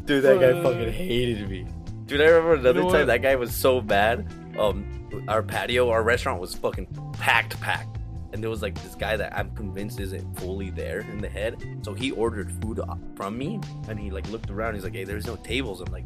[0.05, 1.65] Dude, that guy fucking hated me.
[2.05, 3.07] Dude, I remember another know time what?
[3.07, 4.25] that guy was so bad.
[4.57, 4.85] Um,
[5.27, 7.92] our patio, our restaurant was fucking packed, packed.
[8.33, 11.63] And there was like this guy that I'm convinced isn't fully there in the head.
[11.83, 12.81] So he ordered food
[13.15, 14.73] from me, and he like looked around.
[14.73, 16.05] He's like, "Hey, there's no tables." I'm like,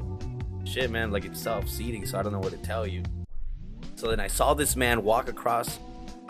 [0.65, 1.11] "Shit, man!
[1.11, 3.03] Like it's self seating, so I don't know what to tell you."
[3.95, 5.79] So then I saw this man walk across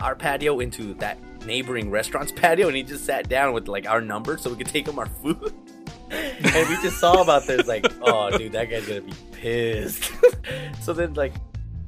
[0.00, 4.00] our patio into that neighboring restaurant's patio, and he just sat down with like our
[4.00, 5.52] number so we could take him our food.
[6.10, 10.10] and we just saw about this, like, oh, dude, that guy's gonna be pissed.
[10.80, 11.34] so then, like,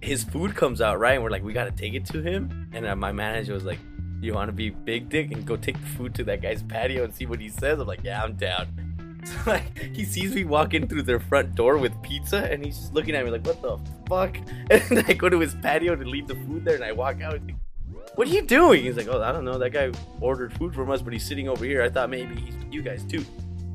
[0.02, 1.14] his food comes out, right?
[1.14, 2.68] And we're like, we gotta take it to him.
[2.72, 3.78] And uh, my manager was like,
[4.22, 7.04] you want to be big dick and go take the food to that guy's patio
[7.04, 7.78] and see what he says?
[7.78, 8.68] I'm like, yeah, I'm down.
[9.24, 12.78] So like, he sees me walk in through their front door with pizza, and he's
[12.78, 14.36] just looking at me like, what the fuck?
[14.90, 17.38] And I go to his patio to leave the food there, and I walk out.
[18.14, 18.84] What are you doing?
[18.84, 19.58] He's like, oh, I don't know.
[19.58, 21.82] That guy ordered food from us, but he's sitting over here.
[21.82, 23.24] I thought maybe he's you guys too.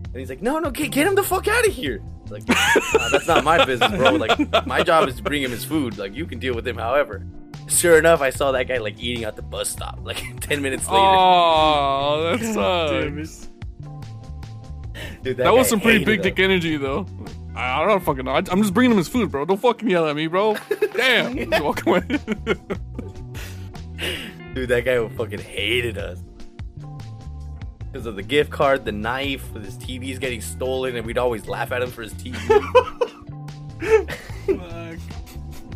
[0.06, 2.02] And he's like, no, no, get, get him the fuck out of here.
[2.30, 4.12] Like, nah, that's not my business, bro.
[4.12, 5.98] Like, my job is to bring him his food.
[5.98, 7.26] Like, you can deal with him however.
[7.68, 10.00] Sure enough, I saw that guy like eating at the bus stop.
[10.04, 13.48] Like ten minutes later, Oh, that sucks.
[15.24, 17.06] dude, That was some pretty big dick energy, though.
[17.56, 18.32] I, I don't fucking know.
[18.32, 19.46] I, I'm just bringing him his food, bro.
[19.46, 20.58] Don't fucking yell at me, bro.
[20.96, 21.50] Damn.
[21.64, 22.02] Walk away.
[24.54, 26.20] Dude, that guy fucking hated us.
[27.92, 31.72] Because of the gift card, the knife, his TV's getting stolen, and we'd always laugh
[31.72, 32.36] at him for his TV.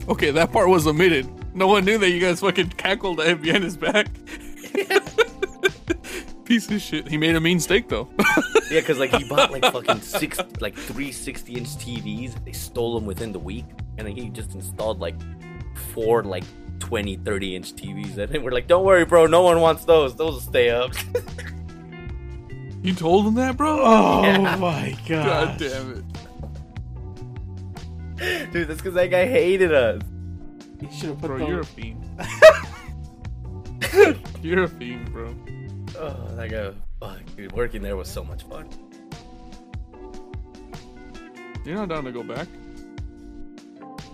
[0.09, 1.27] Okay, that part was omitted.
[1.59, 4.07] No one knew that you guys fucking cackled at him behind his back.
[6.45, 7.05] Piece of shit.
[7.09, 8.07] He made a mean steak, though.
[8.71, 12.43] yeah, because like he bought like fucking six, like three 60 inch TVs.
[12.45, 13.65] They stole them within the week,
[13.97, 15.15] and then he just installed like
[15.93, 16.45] four like
[16.79, 18.17] 20, 30 inch TVs.
[18.17, 20.15] And then we're like, don't worry, bro, no one wants those.
[20.15, 20.93] Those will stay up.
[22.81, 23.79] you told him that, bro?
[23.83, 24.55] Oh Yeah.
[24.55, 25.25] my god.
[25.25, 26.05] God damn
[28.17, 28.51] it.
[28.53, 30.01] Dude, that's because that guy hated us.
[30.81, 32.05] You should have put Bro, the- you're a fiend.
[34.41, 35.35] you're a fiend, bro.
[35.97, 38.67] Oh, that guy, fuck, dude, working there was so much fun.
[41.65, 42.47] You're not down to go back.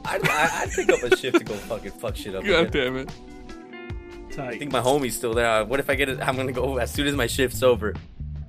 [0.06, 2.44] I'd, I- I'd pick up a shift to go fucking fuck shit up.
[2.44, 2.94] God again.
[2.94, 3.10] damn it.
[4.32, 4.56] Tight.
[4.56, 5.64] I think my homie's still there.
[5.66, 6.20] What if I get it?
[6.22, 7.94] I'm gonna go as soon as my shift's over.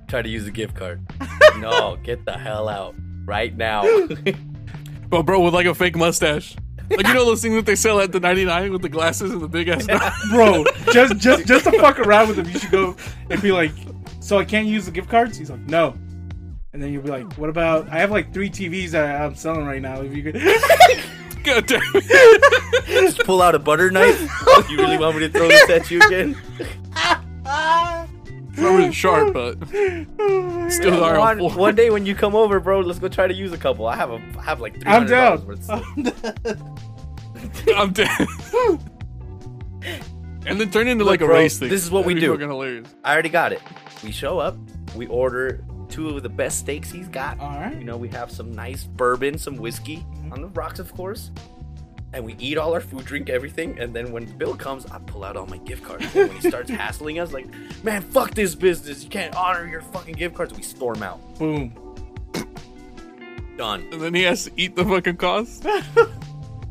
[0.07, 1.01] Try to use the gift card.
[1.59, 2.95] no, get the hell out
[3.25, 3.83] right now.
[5.09, 6.55] But bro, with like a fake mustache.
[6.89, 9.41] Like you know those things that they sell at the 99 with the glasses and
[9.41, 9.87] the big ass
[10.31, 12.95] Bro, just just just to fuck around with him, you should go
[13.29, 13.71] and be like,
[14.19, 15.95] "So I can't use the gift cards?" He's like, "No."
[16.73, 17.89] And then you'll be like, "What about?
[17.89, 20.01] I have like three TVs that I'm selling right now.
[20.01, 20.35] If you could."
[21.43, 22.85] God damn it.
[22.87, 24.19] Just pull out a butter knife.
[24.69, 26.35] You really want me to throw this at you again?
[28.57, 29.55] It's not really sharp, but
[30.19, 31.59] oh still are one, on four.
[31.59, 33.85] one day when you come over, bro, let's go try to use a couple.
[33.85, 35.45] I have a I have like three I'm hundred down.
[35.45, 35.69] dollars worth.
[37.75, 38.09] I'm dead.
[40.47, 41.69] and then turn into Look, like a bro, race thing.
[41.69, 42.33] this is what we That'd be do.
[42.33, 42.87] Fucking hilarious.
[43.03, 43.61] I already got it.
[44.03, 44.57] We show up.
[44.95, 47.39] We order two of the best steaks he's got.
[47.39, 47.77] All right.
[47.77, 50.33] You know, we have some nice bourbon, some whiskey mm-hmm.
[50.33, 51.29] on the rocks, of course.
[52.17, 54.97] And we eat all our food, drink everything, and then when the bill comes, I
[54.97, 56.03] pull out all my gift cards.
[56.15, 57.45] And when he starts hassling us, like,
[57.83, 59.03] man, fuck this business.
[59.03, 60.51] You can't honor your fucking gift cards.
[60.55, 61.19] We storm out.
[61.37, 61.71] Boom.
[63.55, 63.87] Done.
[63.91, 65.65] And then he has to eat the fucking cost.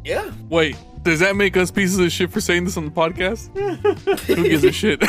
[0.04, 0.30] Yeah.
[0.48, 3.48] Wait, does that make us pieces of shit for saying this on the podcast?
[4.26, 5.00] Who gives a shit?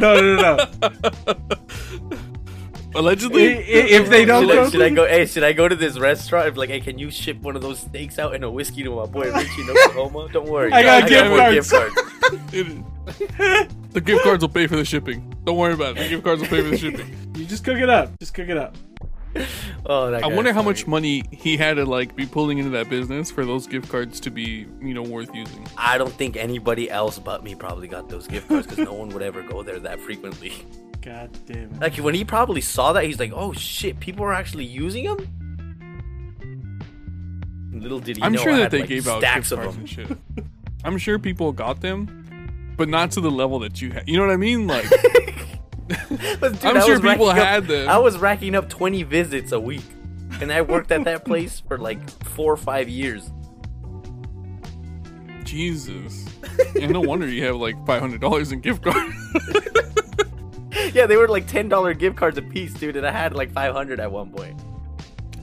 [0.00, 2.16] No, no, no, no.
[2.94, 3.48] I- Allegedly.
[3.58, 5.06] i- if they don't Should I, go, should I go?
[5.06, 6.56] Hey, should I go to this restaurant?
[6.56, 9.04] Like, hey, can you ship one of those steaks out and a whiskey to my
[9.06, 10.28] boy Richie in Oklahoma?
[10.32, 11.70] Don't worry, I got I gift more cards.
[11.70, 11.94] cards.
[13.92, 15.34] The gift cards will pay for the shipping.
[15.44, 16.00] Don't worry about it.
[16.02, 17.14] The gift cards will pay for the shipping.
[17.38, 18.18] You just cook it up.
[18.18, 18.76] Just cook it up.
[19.86, 20.70] Oh, that I wonder how funny.
[20.70, 24.18] much money he had to like be pulling into that business for those gift cards
[24.20, 25.64] to be, you know, worth using.
[25.76, 29.10] I don't think anybody else but me probably got those gift cards because no one
[29.10, 30.52] would ever go there that frequently.
[31.02, 31.80] God damn it.
[31.80, 35.34] Like when he probably saw that, he's like, "Oh shit, people are actually using them."
[37.72, 39.52] Little did he I'm know sure I that had, they like, gave out stacks gift
[39.52, 40.08] of cards them.
[40.08, 40.44] and shit.
[40.84, 44.08] I'm sure people got them, but not to the level that you had.
[44.08, 44.66] You know what I mean?
[44.66, 44.88] Like,
[46.08, 47.88] dude, I'm I sure people racking up- had them.
[47.88, 49.84] I was racking up 20 visits a week,
[50.40, 53.30] and I worked at that place for like four or five years.
[55.44, 56.26] Jesus.
[56.80, 59.14] And no wonder you have like $500 in gift cards.
[60.94, 63.50] Yeah, they were like ten dollar gift cards a piece, dude, and I had like
[63.52, 64.58] 500 at one point.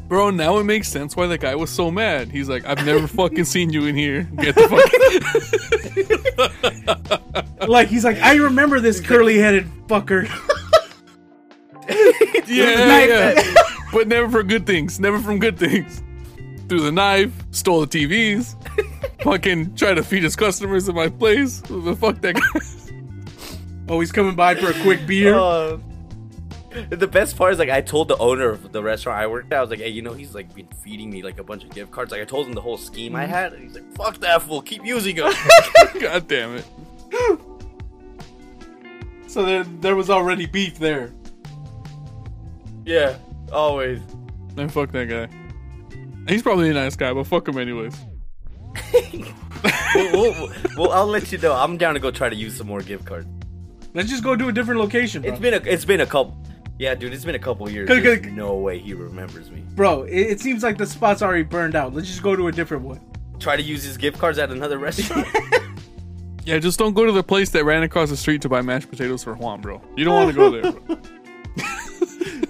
[0.07, 2.29] Bro, now it makes sense why that guy was so mad.
[2.29, 4.23] He's like, I've never fucking seen you in here.
[4.37, 4.91] Get the fuck.
[7.67, 10.27] Like he's like, I remember this curly-headed fucker.
[12.47, 13.53] yeah, yeah.
[13.91, 14.99] but never for good things.
[14.99, 16.03] Never from good things.
[16.69, 18.55] Threw the knife, stole the TVs,
[19.23, 21.61] fucking tried to feed his customers in my place.
[21.61, 22.59] The fuck that guy.
[23.87, 25.35] Oh, he's coming by for a quick beer.
[25.35, 25.77] Uh,
[26.89, 29.59] the best part is like I told the owner of the restaurant I worked at,
[29.59, 31.69] I was like, hey, you know, he's like been feeding me like a bunch of
[31.69, 32.11] gift cards.
[32.11, 34.61] Like I told him the whole scheme I had, and he's like, fuck that fool,
[34.61, 35.31] keep using them.
[35.99, 36.65] God damn it.
[39.27, 41.11] So there, there was already beef there.
[42.85, 43.17] yeah,
[43.51, 44.01] always.
[44.55, 45.27] Man, fuck that guy.
[46.27, 47.95] He's probably a nice guy, but fuck him anyways.
[48.93, 51.53] well, well, well, I'll let you know.
[51.53, 53.27] I'm down to go try to use some more gift cards.
[53.95, 55.31] Let's just go to a different location, bro.
[55.31, 56.37] It's been a it's been a couple.
[56.77, 57.87] Yeah, dude, it's been a couple years.
[57.87, 58.33] Good, There's good.
[58.33, 59.63] no way he remembers me.
[59.75, 61.93] bro, it, it seems like the spot's already burned out.
[61.93, 62.99] Let's just go to a different one.
[63.39, 65.27] Try to use his gift cards at another restaurant.
[66.45, 68.87] Yeah, just don't go to the place that ran across the street to buy mashed
[68.91, 69.81] potatoes for Juan, bro.
[69.97, 70.71] You don't want to go there.
[70.73, 70.97] Bro.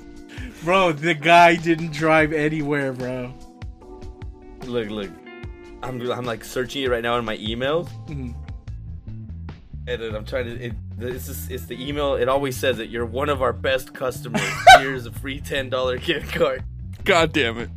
[0.65, 3.33] Bro, the guy didn't drive anywhere, bro.
[4.65, 5.11] look, look.
[5.83, 8.33] I'm I'm like searching it right now in my emails, Mhm.
[9.87, 10.65] and then I'm trying to.
[10.65, 12.15] It, this is it's the email.
[12.15, 14.41] It always says that you're one of our best customers.
[14.77, 16.63] Here's a free ten dollar gift card.
[17.03, 17.69] God damn it.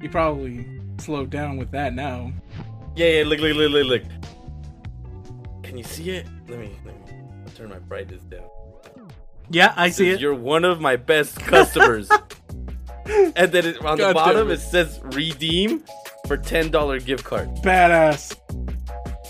[0.00, 0.66] You probably
[0.98, 2.32] slowed down with that now.
[2.96, 3.24] Yeah, yeah.
[3.24, 4.02] Look, look, look, look, look.
[5.62, 6.26] Can you see it?
[6.48, 7.14] Let me let me
[7.46, 8.44] I'll turn my brightness down.
[9.50, 10.20] Yeah, I see Says, it.
[10.20, 12.10] You're one of my best customers.
[13.06, 14.54] and then it, on God the bottom it.
[14.54, 14.60] it.
[14.60, 15.84] says redeem
[16.26, 17.48] for ten dollar gift card.
[17.56, 18.36] Badass.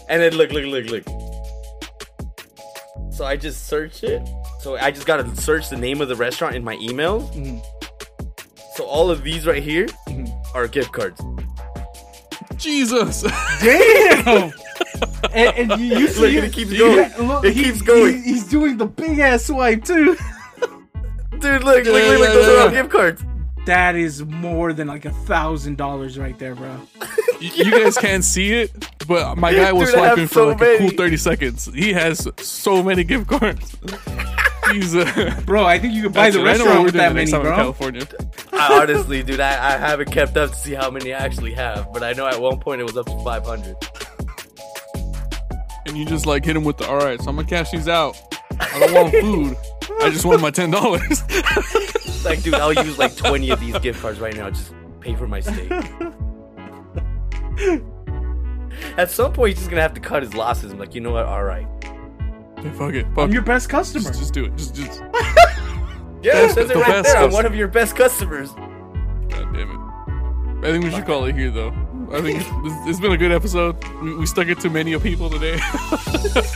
[0.09, 1.22] And then look, look, look, look.
[3.23, 4.21] So I just search it.
[4.63, 7.33] So I just gotta search the name of the restaurant in my emails.
[7.37, 7.63] Mhm.
[8.75, 10.29] So all of these right here Mhm.
[10.57, 11.21] are gift cards.
[12.57, 13.23] Jesus.
[13.63, 14.53] Damn.
[15.33, 17.29] and, and you, you see Look, it, it keeps you- going.
[17.29, 18.17] look, It he- keeps going.
[18.25, 20.17] he- he's doing the big ass swipe too.
[21.39, 23.23] Dude, look, look, Yeah, look, look, yeah, those are all gift cards.
[23.67, 26.81] That is more than like a thousand dollars right there, bro.
[27.41, 28.73] you you guys can't see it,
[29.07, 31.71] but my guy was Dude, swiping for so like a cool 30 seconds.
[31.73, 33.77] He has so many gift cards.
[34.73, 37.15] He's uh, Bro, I think you could buy the Actually, I restaurant with that the
[37.15, 37.55] many, next in bro.
[37.57, 38.07] California.
[38.53, 41.93] I honestly, dude, I, I haven't kept up to see how many I actually have,
[41.93, 43.77] but I know at one point it was up to 500.
[45.87, 47.89] And you just like hit him with the, all right, so I'm gonna cash these
[47.89, 48.17] out.
[48.61, 49.57] I don't want food.
[50.01, 51.23] I just want my ten dollars.
[52.25, 54.51] Like, dude, I'll use like 20 of these gift cards right now.
[54.51, 55.71] Just pay for my steak.
[58.97, 60.73] At some point, he's just gonna have to cut his losses.
[60.73, 61.27] I'm like, you know what?
[61.27, 61.67] All right.
[62.75, 63.07] fuck it.
[63.15, 64.11] Fuck I'm your best customer.
[64.11, 64.57] Just, just do it.
[64.57, 65.03] Just, just.
[66.23, 67.21] Yeah, it says it right best there.
[67.21, 68.53] I'm one of your best customers.
[68.53, 70.65] God damn it.
[70.65, 71.71] I think we should call it here, though.
[72.13, 73.77] I think it's, it's been a good episode.
[74.01, 75.59] We, we stuck it to many of people today.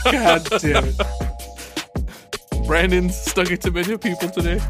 [0.05, 0.95] God damn it.
[2.65, 4.61] Brandon stuck it to many of people today.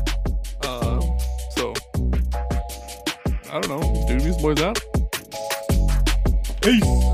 [3.50, 4.06] I don't know.
[4.08, 4.80] Dude, these boys out.
[6.62, 7.07] Peace.